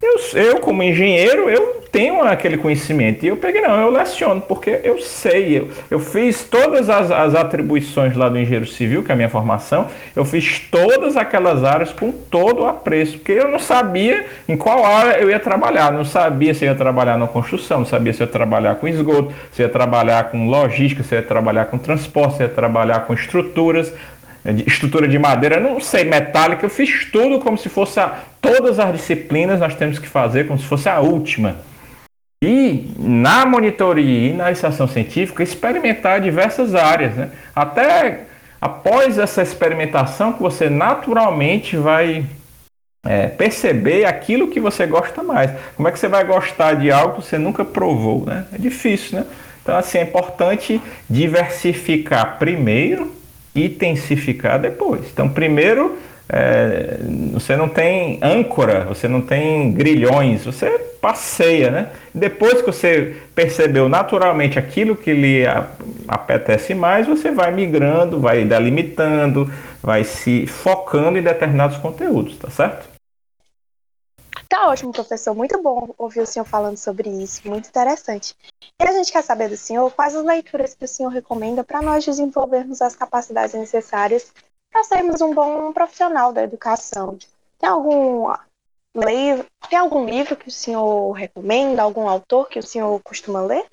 Eu, 0.00 0.16
eu, 0.40 0.60
como 0.60 0.80
engenheiro, 0.80 1.50
eu 1.50 1.82
tenho 1.90 2.22
aquele 2.22 2.56
conhecimento. 2.56 3.24
E 3.24 3.28
eu 3.28 3.36
peguei, 3.36 3.60
não, 3.60 3.80
eu 3.80 3.90
leciono, 3.90 4.40
porque 4.40 4.78
eu 4.84 5.00
sei. 5.00 5.58
Eu, 5.58 5.68
eu 5.90 5.98
fiz 5.98 6.44
todas 6.44 6.88
as, 6.88 7.10
as 7.10 7.34
atribuições 7.34 8.14
lá 8.14 8.28
do 8.28 8.38
engenheiro 8.38 8.64
civil, 8.64 9.02
que 9.02 9.10
é 9.10 9.14
a 9.14 9.16
minha 9.16 9.28
formação, 9.28 9.88
eu 10.14 10.24
fiz 10.24 10.60
todas 10.70 11.16
aquelas 11.16 11.64
áreas 11.64 11.92
com 11.92 12.12
todo 12.12 12.62
o 12.62 12.66
apreço, 12.66 13.14
porque 13.14 13.32
eu 13.32 13.48
não 13.48 13.58
sabia 13.58 14.24
em 14.48 14.56
qual 14.56 14.84
área 14.84 15.18
eu 15.18 15.30
ia 15.30 15.40
trabalhar. 15.40 15.92
Não 15.92 16.04
sabia 16.04 16.54
se 16.54 16.64
eu 16.64 16.68
ia 16.68 16.76
trabalhar 16.76 17.18
na 17.18 17.26
construção, 17.26 17.80
não 17.80 17.86
sabia 17.86 18.12
se 18.12 18.22
eu 18.22 18.26
ia 18.26 18.32
trabalhar 18.32 18.76
com 18.76 18.86
esgoto, 18.86 19.34
se 19.50 19.62
eu 19.62 19.66
ia 19.66 19.72
trabalhar 19.72 20.30
com 20.30 20.48
logística, 20.48 21.02
se 21.02 21.12
eu 21.16 21.18
ia 21.18 21.26
trabalhar 21.26 21.64
com 21.64 21.76
transporte, 21.76 22.36
se 22.36 22.44
eu 22.44 22.46
ia 22.46 22.54
trabalhar 22.54 23.00
com 23.00 23.14
estruturas, 23.14 23.92
estrutura 24.66 25.06
de 25.08 25.18
madeira, 25.18 25.60
não 25.60 25.80
sei, 25.80 26.04
metálica, 26.04 26.64
eu 26.64 26.70
fiz 26.70 27.04
tudo 27.10 27.38
como 27.40 27.58
se 27.58 27.68
fosse 27.68 28.00
a, 28.00 28.18
todas 28.40 28.78
as 28.78 28.92
disciplinas 28.92 29.60
nós 29.60 29.74
temos 29.74 29.98
que 29.98 30.08
fazer 30.08 30.46
como 30.46 30.58
se 30.58 30.66
fosse 30.66 30.88
a 30.88 31.00
última. 31.00 31.56
E 32.42 32.92
na 32.96 33.44
monitoria 33.44 34.30
e 34.30 34.32
na 34.32 34.52
estação 34.52 34.86
científica 34.86 35.42
experimentar 35.42 36.20
diversas 36.20 36.74
áreas, 36.74 37.16
né? 37.16 37.30
Até 37.54 38.26
após 38.60 39.18
essa 39.18 39.42
experimentação 39.42 40.32
que 40.32 40.40
você 40.40 40.70
naturalmente 40.70 41.76
vai 41.76 42.24
é, 43.04 43.26
perceber 43.26 44.04
aquilo 44.04 44.48
que 44.48 44.60
você 44.60 44.86
gosta 44.86 45.22
mais. 45.22 45.50
Como 45.76 45.88
é 45.88 45.92
que 45.92 45.98
você 45.98 46.06
vai 46.06 46.24
gostar 46.24 46.74
de 46.74 46.92
algo 46.92 47.16
que 47.16 47.26
você 47.26 47.38
nunca 47.38 47.64
provou, 47.64 48.24
né? 48.24 48.46
É 48.52 48.58
difícil, 48.58 49.18
né? 49.18 49.26
Então 49.60 49.76
assim 49.76 49.98
é 49.98 50.02
importante 50.02 50.80
diversificar 51.10 52.38
primeiro 52.38 53.17
intensificar 53.64 54.58
depois. 54.58 55.02
Então, 55.12 55.28
primeiro, 55.28 55.98
é, 56.28 56.98
você 57.32 57.56
não 57.56 57.68
tem 57.68 58.18
âncora, 58.22 58.84
você 58.84 59.08
não 59.08 59.20
tem 59.20 59.72
grilhões, 59.72 60.44
você 60.44 60.68
passeia, 61.00 61.70
né? 61.70 61.88
Depois 62.14 62.60
que 62.60 62.66
você 62.66 63.16
percebeu 63.34 63.88
naturalmente 63.88 64.58
aquilo 64.58 64.96
que 64.96 65.12
lhe 65.12 65.44
apetece 66.06 66.74
mais, 66.74 67.06
você 67.06 67.30
vai 67.30 67.50
migrando, 67.52 68.20
vai 68.20 68.44
delimitando, 68.44 69.50
vai 69.82 70.04
se 70.04 70.46
focando 70.46 71.18
em 71.18 71.22
determinados 71.22 71.78
conteúdos, 71.78 72.36
tá 72.36 72.50
certo? 72.50 72.87
Tá 74.48 74.66
ótimo, 74.68 74.92
professor. 74.92 75.34
Muito 75.34 75.62
bom 75.62 75.94
ouvir 75.98 76.20
o 76.20 76.26
senhor 76.26 76.46
falando 76.46 76.78
sobre 76.78 77.10
isso. 77.10 77.46
Muito 77.46 77.68
interessante. 77.68 78.34
E 78.80 78.84
a 78.84 78.92
gente 78.92 79.12
quer 79.12 79.22
saber 79.22 79.48
do 79.48 79.56
senhor 79.58 79.90
quais 79.90 80.16
as 80.16 80.24
leituras 80.24 80.74
que 80.74 80.86
o 80.86 80.88
senhor 80.88 81.10
recomenda 81.10 81.62
para 81.62 81.82
nós 81.82 82.04
desenvolvermos 82.04 82.80
as 82.80 82.96
capacidades 82.96 83.54
necessárias 83.54 84.32
para 84.72 84.84
sermos 84.84 85.20
um 85.20 85.34
bom 85.34 85.70
profissional 85.72 86.32
da 86.32 86.42
educação. 86.42 87.18
Tem 87.58 87.68
algum 87.68 88.32
livro, 88.96 89.44
tem 89.68 89.78
algum 89.78 90.06
livro 90.06 90.34
que 90.34 90.48
o 90.48 90.52
senhor 90.52 91.12
recomenda, 91.12 91.82
algum 91.82 92.08
autor 92.08 92.48
que 92.48 92.58
o 92.58 92.66
senhor 92.66 92.98
costuma 93.02 93.42
ler? 93.42 93.66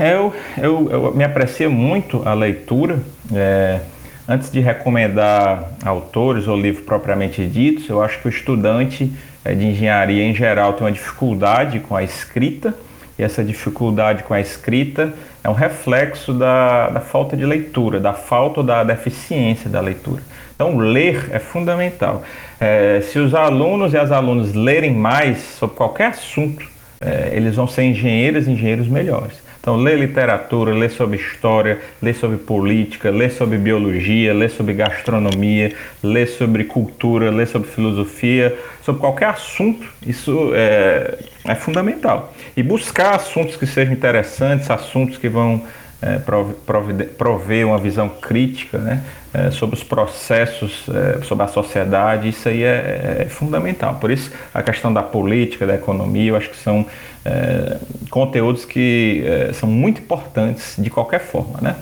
Eu, 0.00 0.32
eu, 0.56 0.90
eu 0.90 1.14
me 1.14 1.24
aprecio 1.24 1.70
muito 1.70 2.26
a 2.26 2.32
leitura. 2.32 3.02
É 3.34 3.97
Antes 4.30 4.50
de 4.50 4.60
recomendar 4.60 5.70
autores 5.82 6.46
ou 6.46 6.54
livros 6.54 6.84
propriamente 6.84 7.46
ditos, 7.46 7.88
eu 7.88 8.02
acho 8.02 8.20
que 8.20 8.26
o 8.26 8.28
estudante 8.28 9.10
eh, 9.42 9.54
de 9.54 9.64
engenharia 9.64 10.22
em 10.22 10.34
geral 10.34 10.74
tem 10.74 10.86
uma 10.86 10.92
dificuldade 10.92 11.80
com 11.80 11.96
a 11.96 12.02
escrita, 12.02 12.74
e 13.18 13.22
essa 13.22 13.42
dificuldade 13.42 14.24
com 14.24 14.34
a 14.34 14.40
escrita 14.40 15.14
é 15.42 15.48
um 15.48 15.54
reflexo 15.54 16.34
da, 16.34 16.90
da 16.90 17.00
falta 17.00 17.38
de 17.38 17.46
leitura, 17.46 17.98
da 17.98 18.12
falta 18.12 18.60
ou 18.60 18.66
da 18.66 18.84
deficiência 18.84 19.70
da 19.70 19.80
leitura. 19.80 20.22
Então, 20.54 20.76
ler 20.76 21.30
é 21.30 21.38
fundamental. 21.38 22.22
É, 22.60 23.00
se 23.00 23.18
os 23.18 23.34
alunos 23.34 23.94
e 23.94 23.96
as 23.96 24.12
alunas 24.12 24.52
lerem 24.52 24.92
mais 24.92 25.38
sobre 25.58 25.74
qualquer 25.74 26.08
assunto, 26.08 26.68
é, 27.00 27.30
eles 27.32 27.56
vão 27.56 27.66
ser 27.66 27.84
engenheiros 27.84 28.46
e 28.46 28.50
engenheiros 28.50 28.88
melhores. 28.88 29.47
Então, 29.68 29.76
lê 29.76 29.96
literatura, 29.96 30.72
lê 30.72 30.88
sobre 30.88 31.18
história, 31.18 31.78
lê 32.00 32.14
sobre 32.14 32.38
política, 32.38 33.10
lê 33.10 33.28
sobre 33.28 33.58
biologia, 33.58 34.32
lê 34.32 34.48
sobre 34.48 34.72
gastronomia, 34.72 35.74
lê 36.02 36.24
sobre 36.24 36.64
cultura, 36.64 37.30
lê 37.30 37.44
sobre 37.44 37.68
filosofia, 37.68 38.58
sobre 38.82 38.98
qualquer 38.98 39.28
assunto, 39.28 39.86
isso 40.06 40.52
é, 40.54 41.18
é 41.44 41.54
fundamental. 41.54 42.32
E 42.56 42.62
buscar 42.62 43.14
assuntos 43.14 43.56
que 43.56 43.66
sejam 43.66 43.92
interessantes, 43.92 44.70
assuntos 44.70 45.18
que 45.18 45.28
vão 45.28 45.62
é, 46.00 46.20
prover 47.16 47.66
uma 47.66 47.78
visão 47.78 48.08
crítica 48.08 48.78
né, 48.78 49.02
é, 49.34 49.50
sobre 49.50 49.76
os 49.76 49.82
processos, 49.82 50.86
é, 50.88 51.22
sobre 51.24 51.44
a 51.44 51.48
sociedade, 51.48 52.28
isso 52.28 52.48
aí 52.48 52.62
é, 52.62 53.18
é, 53.20 53.26
fundamental. 53.28 53.96
Por 53.96 54.10
isso, 54.10 54.30
a 54.54 54.62
questão 54.62 54.92
da 54.92 55.02
política, 55.02 55.66
da 55.66 55.74
economia, 55.74 56.30
eu 56.30 56.36
acho 56.36 56.50
que 56.50 56.56
são 56.56 56.86
é, 57.24 57.78
conteúdos 58.10 58.64
que 58.64 59.24
é, 59.26 59.52
são 59.52 59.68
muito 59.68 60.00
importantes 60.00 60.76
de 60.78 60.88
qualquer 60.88 61.20
forma. 61.20 61.58
Né? 61.60 61.76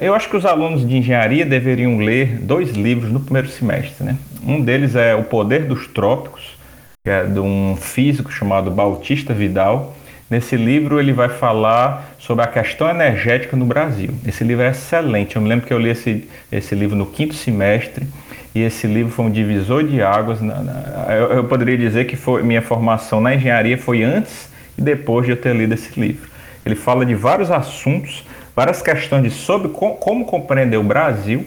eu 0.00 0.12
acho 0.16 0.28
que 0.28 0.36
os 0.36 0.44
alunos 0.44 0.84
de 0.84 0.96
engenharia 0.96 1.46
deveriam 1.46 1.98
ler 1.98 2.40
dois 2.40 2.70
livros 2.70 3.12
no 3.12 3.20
primeiro 3.20 3.48
semestre. 3.48 4.04
Né? 4.04 4.16
Um 4.44 4.60
deles 4.60 4.96
é 4.96 5.14
O 5.14 5.22
Poder 5.22 5.66
dos 5.66 5.86
Trópicos, 5.86 6.56
que 7.04 7.08
é 7.08 7.24
de 7.24 7.38
um 7.38 7.76
físico 7.76 8.32
chamado 8.32 8.68
Bautista 8.68 9.32
Vidal, 9.32 9.94
Nesse 10.34 10.56
livro 10.56 10.98
ele 10.98 11.12
vai 11.12 11.28
falar 11.28 12.16
sobre 12.18 12.44
a 12.44 12.48
questão 12.48 12.90
energética 12.90 13.56
no 13.56 13.64
Brasil. 13.64 14.10
Esse 14.26 14.42
livro 14.42 14.64
é 14.64 14.70
excelente. 14.70 15.36
Eu 15.36 15.42
me 15.42 15.48
lembro 15.48 15.64
que 15.64 15.72
eu 15.72 15.78
li 15.78 15.90
esse, 15.90 16.28
esse 16.50 16.74
livro 16.74 16.96
no 16.96 17.06
quinto 17.06 17.34
semestre 17.34 18.04
e 18.52 18.60
esse 18.60 18.88
livro 18.88 19.12
foi 19.12 19.26
um 19.26 19.30
divisor 19.30 19.84
de 19.84 20.02
águas. 20.02 20.40
Na, 20.40 20.60
na, 20.60 21.14
eu, 21.14 21.34
eu, 21.34 21.44
poderia 21.44 21.78
dizer 21.78 22.06
que 22.06 22.16
foi, 22.16 22.42
minha 22.42 22.60
formação 22.60 23.20
na 23.20 23.32
engenharia 23.32 23.78
foi 23.78 24.02
antes 24.02 24.48
e 24.76 24.82
depois 24.82 25.24
de 25.24 25.30
eu 25.30 25.36
ter 25.36 25.54
lido 25.54 25.72
esse 25.72 26.00
livro. 26.00 26.28
Ele 26.66 26.74
fala 26.74 27.06
de 27.06 27.14
vários 27.14 27.52
assuntos, 27.52 28.26
várias 28.56 28.82
questões 28.82 29.22
de 29.22 29.30
sobre 29.30 29.68
como, 29.68 29.94
como 29.94 30.24
compreender 30.24 30.78
o 30.78 30.82
Brasil 30.82 31.46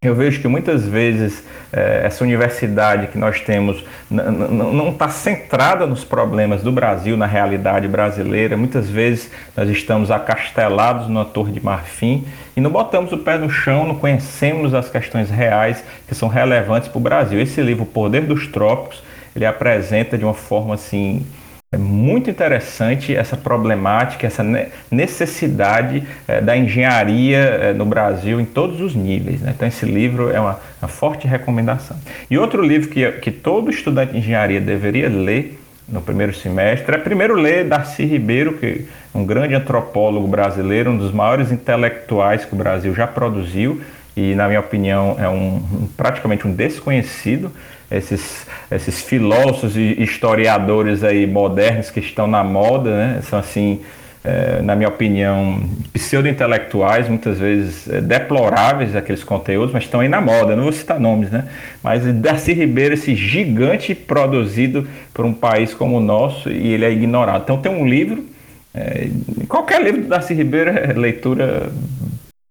eu 0.00 0.14
vejo 0.14 0.40
que 0.40 0.46
muitas 0.46 0.86
vezes 0.86 1.42
eh, 1.72 2.02
essa 2.04 2.22
universidade 2.22 3.08
que 3.08 3.18
nós 3.18 3.40
temos 3.40 3.84
não 4.08 4.90
está 4.90 5.08
centrada 5.08 5.88
nos 5.88 6.04
problemas 6.04 6.62
do 6.62 6.70
Brasil, 6.70 7.16
na 7.16 7.26
realidade 7.26 7.88
brasileira. 7.88 8.56
Muitas 8.56 8.88
vezes 8.88 9.28
nós 9.56 9.68
estamos 9.68 10.12
acastelados 10.12 11.08
numa 11.08 11.24
torre 11.24 11.50
de 11.50 11.60
marfim 11.60 12.24
e 12.56 12.60
não 12.60 12.70
botamos 12.70 13.10
o 13.10 13.18
pé 13.18 13.38
no 13.38 13.50
chão, 13.50 13.88
não 13.88 13.96
conhecemos 13.96 14.72
as 14.72 14.88
questões 14.88 15.30
reais 15.30 15.82
que 16.06 16.14
são 16.14 16.28
relevantes 16.28 16.88
para 16.88 16.98
o 16.98 17.02
Brasil. 17.02 17.40
Esse 17.40 17.60
livro, 17.60 17.82
O 17.82 17.86
Poder 17.86 18.22
dos 18.22 18.46
Trópicos, 18.46 19.02
ele 19.34 19.44
apresenta 19.44 20.16
de 20.16 20.24
uma 20.24 20.34
forma 20.34 20.74
assim 20.74 21.26
é 21.70 21.76
muito 21.76 22.30
interessante 22.30 23.14
essa 23.14 23.36
problemática, 23.36 24.26
essa 24.26 24.42
necessidade 24.90 26.02
é, 26.26 26.40
da 26.40 26.56
engenharia 26.56 27.38
é, 27.38 27.72
no 27.74 27.84
Brasil 27.84 28.40
em 28.40 28.46
todos 28.46 28.80
os 28.80 28.94
níveis. 28.94 29.42
Né? 29.42 29.52
Então, 29.54 29.68
esse 29.68 29.84
livro 29.84 30.30
é 30.30 30.40
uma, 30.40 30.58
uma, 30.80 30.88
forte 30.88 31.28
recomendação. 31.28 31.98
E 32.30 32.38
outro 32.38 32.62
livro 32.62 32.88
que, 32.88 33.12
que 33.12 33.30
todo 33.30 33.70
estudante 33.70 34.12
de 34.12 34.18
engenharia 34.18 34.62
deveria 34.62 35.10
ler 35.10 35.60
no 35.86 36.00
primeiro 36.00 36.34
semestre 36.34 36.94
é 36.94 36.98
primeiro 36.98 37.34
ler 37.34 37.66
Darcy 37.66 38.04
Ribeiro, 38.04 38.54
que 38.54 38.86
é 39.14 39.18
um 39.18 39.26
grande 39.26 39.54
antropólogo 39.54 40.26
brasileiro, 40.26 40.90
um 40.90 40.96
dos 40.96 41.12
maiores 41.12 41.52
intelectuais 41.52 42.46
que 42.46 42.54
o 42.54 42.56
Brasil 42.56 42.94
já 42.94 43.06
produziu 43.06 43.82
e, 44.16 44.34
na 44.34 44.48
minha 44.48 44.60
opinião, 44.60 45.16
é 45.18 45.28
um, 45.28 45.86
praticamente 45.98 46.46
um 46.46 46.52
desconhecido 46.52 47.52
esses, 47.90 48.46
esses 48.70 49.02
filósofos 49.02 49.76
e 49.76 50.02
historiadores 50.02 51.02
aí 51.02 51.26
modernos 51.26 51.90
que 51.90 52.00
estão 52.00 52.26
na 52.26 52.44
moda, 52.44 52.90
né? 52.96 53.20
São 53.22 53.38
assim, 53.38 53.80
é, 54.22 54.60
na 54.60 54.76
minha 54.76 54.88
opinião, 54.88 55.62
pseudo-intelectuais, 55.92 57.08
muitas 57.08 57.38
vezes 57.38 57.88
é, 57.88 58.00
deploráveis 58.00 58.94
aqueles 58.94 59.24
conteúdos, 59.24 59.72
mas 59.72 59.84
estão 59.84 60.00
aí 60.00 60.08
na 60.08 60.20
moda, 60.20 60.54
não 60.54 60.64
vou 60.64 60.72
citar 60.72 61.00
nomes, 61.00 61.30
né? 61.30 61.44
Mas 61.82 62.04
Darcy 62.14 62.52
Ribeiro, 62.52 62.94
esse 62.94 63.14
gigante 63.14 63.94
produzido 63.94 64.86
por 65.14 65.24
um 65.24 65.32
país 65.32 65.72
como 65.72 65.96
o 65.96 66.00
nosso, 66.00 66.50
e 66.50 66.74
ele 66.74 66.84
é 66.84 66.92
ignorado. 66.92 67.42
Então 67.44 67.56
tem 67.56 67.72
um 67.72 67.88
livro, 67.88 68.26
é, 68.74 69.08
qualquer 69.48 69.82
livro 69.82 70.02
do 70.02 70.08
Darcy 70.08 70.34
Ribeiro 70.34 70.70
é 70.70 70.92
leitura 70.92 71.70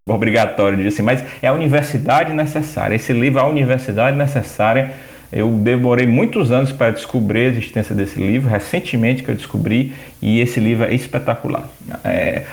obrigatória, 0.08 0.88
assim, 0.88 1.04
mas 1.04 1.24
é 1.42 1.48
a 1.48 1.54
universidade 1.54 2.34
necessária. 2.34 2.96
Esse 2.96 3.14
livro 3.14 3.40
a 3.40 3.46
universidade 3.46 4.18
necessária 4.18 4.94
eu 5.32 5.50
demorei 5.50 6.08
muitos 6.08 6.52
anos 6.52 6.72
para 6.72 6.92
descobrir 6.92 7.40
a 7.40 7.50
existência 7.50 7.94
desse 7.94 8.18
livro, 8.20 8.50
recentemente 8.50 9.24
que 9.24 9.30
eu 9.30 9.36
descobri, 9.36 9.94
e 10.22 10.40
esse 10.40 10.60
livro 10.60 10.86
é 10.86 10.94
espetacular. 10.94 11.70
É, 12.04 12.44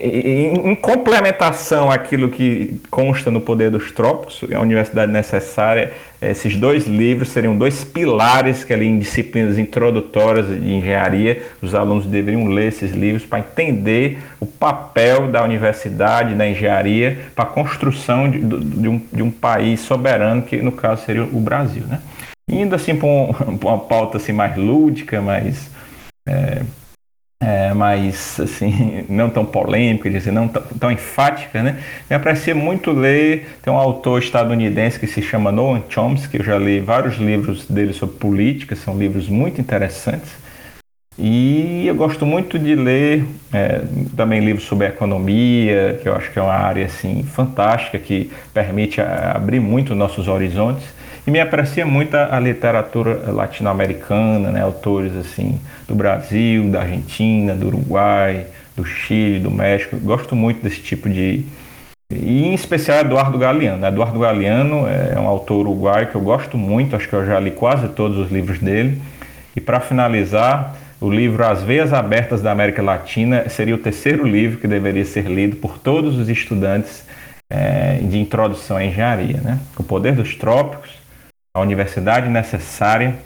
em, 0.00 0.70
em 0.70 0.74
complementação 0.74 1.90
àquilo 1.90 2.28
que 2.28 2.80
consta 2.90 3.30
no 3.30 3.40
Poder 3.40 3.70
dos 3.70 3.92
Trópicos, 3.92 4.40
a 4.52 4.60
Universidade 4.60 5.12
Necessária, 5.12 5.92
esses 6.20 6.56
dois 6.56 6.86
livros 6.86 7.28
seriam 7.28 7.56
dois 7.56 7.84
pilares 7.84 8.64
que 8.64 8.72
ali 8.72 8.86
em 8.86 8.98
disciplinas 8.98 9.58
introdutórias 9.58 10.48
de 10.48 10.72
engenharia, 10.72 11.42
os 11.62 11.74
alunos 11.74 12.06
deveriam 12.06 12.46
ler 12.46 12.68
esses 12.68 12.92
livros 12.92 13.24
para 13.24 13.38
entender 13.38 14.18
o 14.40 14.46
papel 14.46 15.28
da 15.28 15.44
universidade, 15.44 16.34
da 16.34 16.48
engenharia, 16.48 17.18
para 17.34 17.44
a 17.44 17.48
construção 17.48 18.28
de, 18.28 18.40
de, 18.40 18.88
um, 18.88 19.00
de 19.12 19.22
um 19.22 19.30
país 19.30 19.80
soberano, 19.80 20.42
que 20.42 20.56
no 20.56 20.72
caso 20.72 21.04
seria 21.04 21.22
o 21.22 21.40
Brasil. 21.40 21.84
Né? 21.86 22.00
Indo 22.48 22.74
assim 22.74 22.94
para 22.96 23.08
um, 23.08 23.30
uma 23.62 23.78
pauta 23.78 24.18
assim, 24.18 24.32
mais 24.32 24.56
lúdica, 24.56 25.20
mais, 25.20 25.70
é, 26.28 26.62
é, 27.42 27.74
mais 27.74 28.38
assim, 28.38 29.04
não 29.08 29.30
tão 29.30 29.44
polêmica, 29.44 30.10
dizer, 30.10 30.32
não 30.32 30.48
tão, 30.48 30.62
tão 30.62 30.90
enfática, 30.90 31.62
né? 31.62 31.82
Me 32.08 32.16
aprecia 32.16 32.54
muito 32.54 32.90
ler, 32.90 33.58
tem 33.62 33.72
um 33.72 33.76
autor 33.76 34.22
estadunidense 34.22 34.98
que 34.98 35.06
se 35.06 35.22
chama 35.22 35.50
Noam 35.50 35.82
Chomsky, 35.88 36.38
eu 36.38 36.44
já 36.44 36.58
li 36.58 36.80
vários 36.80 37.16
livros 37.16 37.66
dele 37.66 37.92
sobre 37.92 38.16
política, 38.16 38.76
são 38.76 38.98
livros 38.98 39.28
muito 39.28 39.60
interessantes. 39.60 40.44
E 41.16 41.86
eu 41.86 41.94
gosto 41.94 42.26
muito 42.26 42.58
de 42.58 42.74
ler 42.74 43.24
é, 43.52 43.82
também 44.16 44.40
livros 44.44 44.66
sobre 44.66 44.88
economia, 44.88 45.98
que 46.02 46.08
eu 46.08 46.14
acho 46.14 46.32
que 46.32 46.38
é 46.40 46.42
uma 46.42 46.52
área 46.52 46.86
assim 46.86 47.22
fantástica 47.22 47.98
que 48.00 48.32
permite 48.52 49.00
abrir 49.00 49.60
muito 49.60 49.94
nossos 49.94 50.26
horizontes. 50.26 50.84
E 51.26 51.30
me 51.30 51.40
aprecia 51.40 51.86
muito 51.86 52.14
a, 52.14 52.36
a 52.36 52.40
literatura 52.40 53.32
latino-americana, 53.32 54.50
né? 54.50 54.60
autores 54.60 55.16
assim 55.16 55.58
do 55.88 55.94
Brasil, 55.94 56.70
da 56.70 56.82
Argentina, 56.82 57.54
do 57.54 57.66
Uruguai, 57.68 58.46
do 58.76 58.84
Chile, 58.84 59.40
do 59.40 59.50
México. 59.50 59.96
Gosto 59.96 60.36
muito 60.36 60.62
desse 60.62 60.80
tipo 60.80 61.08
de. 61.08 61.44
E 62.10 62.44
em 62.44 62.54
especial 62.54 63.00
Eduardo 63.00 63.38
Galeano. 63.38 63.86
Eduardo 63.86 64.18
Galeano 64.18 64.86
é 64.86 65.18
um 65.18 65.26
autor 65.26 65.60
uruguaio 65.60 66.08
que 66.08 66.14
eu 66.14 66.20
gosto 66.20 66.58
muito, 66.58 66.94
acho 66.94 67.08
que 67.08 67.14
eu 67.14 67.24
já 67.24 67.40
li 67.40 67.50
quase 67.50 67.88
todos 67.88 68.18
os 68.18 68.30
livros 68.30 68.58
dele. 68.58 69.00
E 69.56 69.60
para 69.60 69.80
finalizar, 69.80 70.76
o 71.00 71.10
livro 71.10 71.44
As 71.44 71.62
Veias 71.62 71.92
Abertas 71.92 72.42
da 72.42 72.52
América 72.52 72.82
Latina 72.82 73.48
seria 73.48 73.74
o 73.74 73.78
terceiro 73.78 74.26
livro 74.26 74.58
que 74.58 74.66
deveria 74.66 75.04
ser 75.04 75.26
lido 75.26 75.56
por 75.56 75.78
todos 75.78 76.18
os 76.18 76.28
estudantes 76.28 77.04
é, 77.48 77.98
de 78.02 78.18
introdução 78.18 78.76
à 78.76 78.84
engenharia. 78.84 79.40
Né? 79.42 79.58
O 79.76 79.82
Poder 79.82 80.14
dos 80.14 80.34
Trópicos, 80.34 80.90
a 81.56 81.60
Universidade 81.60 82.28
Necessária 82.28 83.16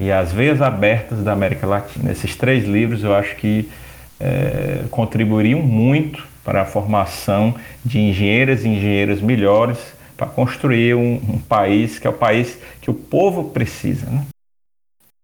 e 0.00 0.10
As 0.10 0.32
Veias 0.32 0.60
Abertas 0.60 1.22
da 1.22 1.30
América 1.30 1.68
Latina. 1.68 2.10
Esses 2.10 2.34
três 2.34 2.64
livros 2.64 3.04
eu 3.04 3.14
acho 3.14 3.36
que 3.36 3.70
é, 4.18 4.82
contribuiriam 4.90 5.62
muito 5.62 6.26
para 6.42 6.62
a 6.62 6.64
formação 6.64 7.54
de 7.84 8.00
engenheiras 8.00 8.64
e 8.64 8.68
engenheiros 8.68 9.20
melhores 9.20 9.78
para 10.16 10.26
construir 10.26 10.96
um, 10.96 11.14
um, 11.14 11.38
país 11.38 11.96
que 11.96 12.08
é 12.08 12.10
o 12.10 12.12
país 12.12 12.58
que 12.80 12.90
o 12.90 12.94
povo 12.94 13.50
precisa. 13.50 14.06
Né? 14.06 14.26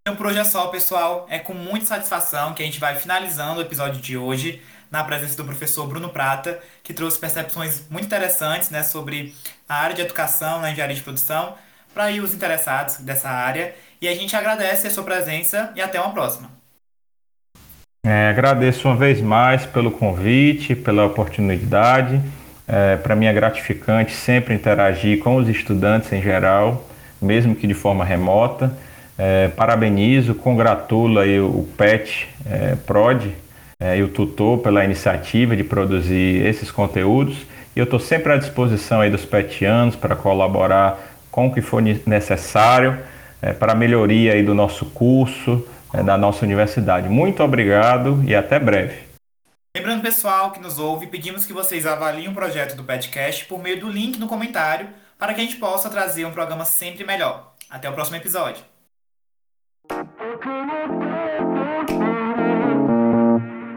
Então, 0.03 0.15
por 0.15 0.27
hoje 0.27 0.39
é 0.39 0.45
só, 0.45 0.69
pessoal. 0.69 1.27
É 1.29 1.41
com 1.41 1.55
muita 1.55 1.87
satisfação 1.87 2.55
que 2.55 2.63
a 2.63 2.67
gente 2.67 2.79
vai 2.79 2.95
finalizando 2.95 3.59
o 3.59 3.63
episódio 3.63 4.01
de 4.01 4.17
hoje 4.17 4.63
na 4.89 5.03
presença 5.03 5.37
do 5.37 5.45
professor 5.45 5.89
Bruno 5.89 6.11
Prata, 6.11 6.61
que 6.85 6.95
trouxe 6.95 7.19
percepções 7.19 7.83
muito 7.91 8.05
interessantes 8.05 8.71
né, 8.71 8.85
sobre 8.85 9.35
a 9.69 9.75
área 9.75 9.97
de 9.97 10.03
educação 10.03 10.61
na 10.61 10.71
engenharia 10.71 10.95
de 10.95 11.03
produção 11.03 11.57
para 11.95 12.11
os 12.23 12.35
interessados 12.35 12.99
dessa 12.99 13.29
área. 13.29 13.75
E 14.01 14.09
a 14.09 14.15
gente 14.15 14.35
agradece 14.35 14.87
a 14.87 14.91
sua 14.91 15.05
presença 15.05 15.71
e 15.77 15.81
até 15.81 16.01
uma 16.01 16.13
próxima. 16.13 16.51
É, 18.05 18.29
agradeço 18.29 18.89
uma 18.89 18.97
vez 18.97 19.21
mais 19.21 19.65
pelo 19.65 19.91
convite, 19.93 20.75
pela 20.75 21.07
oportunidade. 21.07 22.21
É, 22.67 22.97
para 22.97 23.15
mim 23.15 23.27
é 23.27 23.33
gratificante 23.33 24.13
sempre 24.13 24.55
interagir 24.55 25.21
com 25.21 25.37
os 25.37 25.49
estudantes 25.49 26.13
em 26.13 26.21
geral, 26.21 26.85
mesmo 27.21 27.55
que 27.55 27.67
de 27.67 27.75
forma 27.75 28.05
remota. 28.05 28.77
É, 29.17 29.49
parabenizo, 29.49 30.35
congratulo 30.35 31.21
aí 31.21 31.39
o 31.39 31.69
PET 31.77 32.29
é, 32.45 32.75
PROD 32.75 33.31
é, 33.79 33.99
e 33.99 34.03
o 34.03 34.09
tutor 34.09 34.59
pela 34.59 34.85
iniciativa 34.85 35.55
de 35.55 35.63
produzir 35.63 36.45
esses 36.45 36.71
conteúdos. 36.73 37.37
E 37.77 37.79
eu 37.79 37.85
estou 37.85 38.01
sempre 38.01 38.33
à 38.33 38.37
disposição 38.37 39.01
aí 39.01 39.11
dos 39.11 39.25
petianos 39.25 39.95
para 39.95 40.17
colaborar 40.17 41.12
com 41.33 41.47
o 41.49 41.53
que 41.53 41.63
for 41.63 41.83
necessário 41.83 43.03
é, 43.41 43.53
para 43.53 43.73
a 43.73 43.75
melhoria 43.75 44.35
aí 44.35 44.45
do 44.45 44.55
nosso 44.55 44.87
curso, 44.87 45.67
é, 45.93 46.03
da 46.03 46.17
nossa 46.17 46.45
universidade. 46.45 47.09
Muito 47.09 47.43
obrigado 47.43 48.23
e 48.25 48.37
até 48.37 48.61
breve. 48.61 49.11
Lembrando, 49.75 50.03
pessoal 50.03 50.53
que 50.53 50.61
nos 50.61 50.79
ouve, 50.79 51.07
pedimos 51.07 51.47
que 51.47 51.53
vocês 51.53 51.87
avaliem 51.87 52.29
o 52.29 52.35
projeto 52.35 52.77
do 52.77 52.85
podcast 52.85 53.47
por 53.47 53.61
meio 53.61 53.81
do 53.81 53.89
link 53.89 54.19
no 54.19 54.29
comentário 54.29 54.89
para 55.19 55.33
que 55.33 55.41
a 55.41 55.45
gente 55.45 55.57
possa 55.57 55.89
trazer 55.89 56.27
um 56.27 56.33
programa 56.33 56.65
sempre 56.65 57.05
melhor. 57.05 57.55
Até 57.71 57.89
o 57.89 57.95
próximo 57.95 58.17
episódio. 58.17 58.63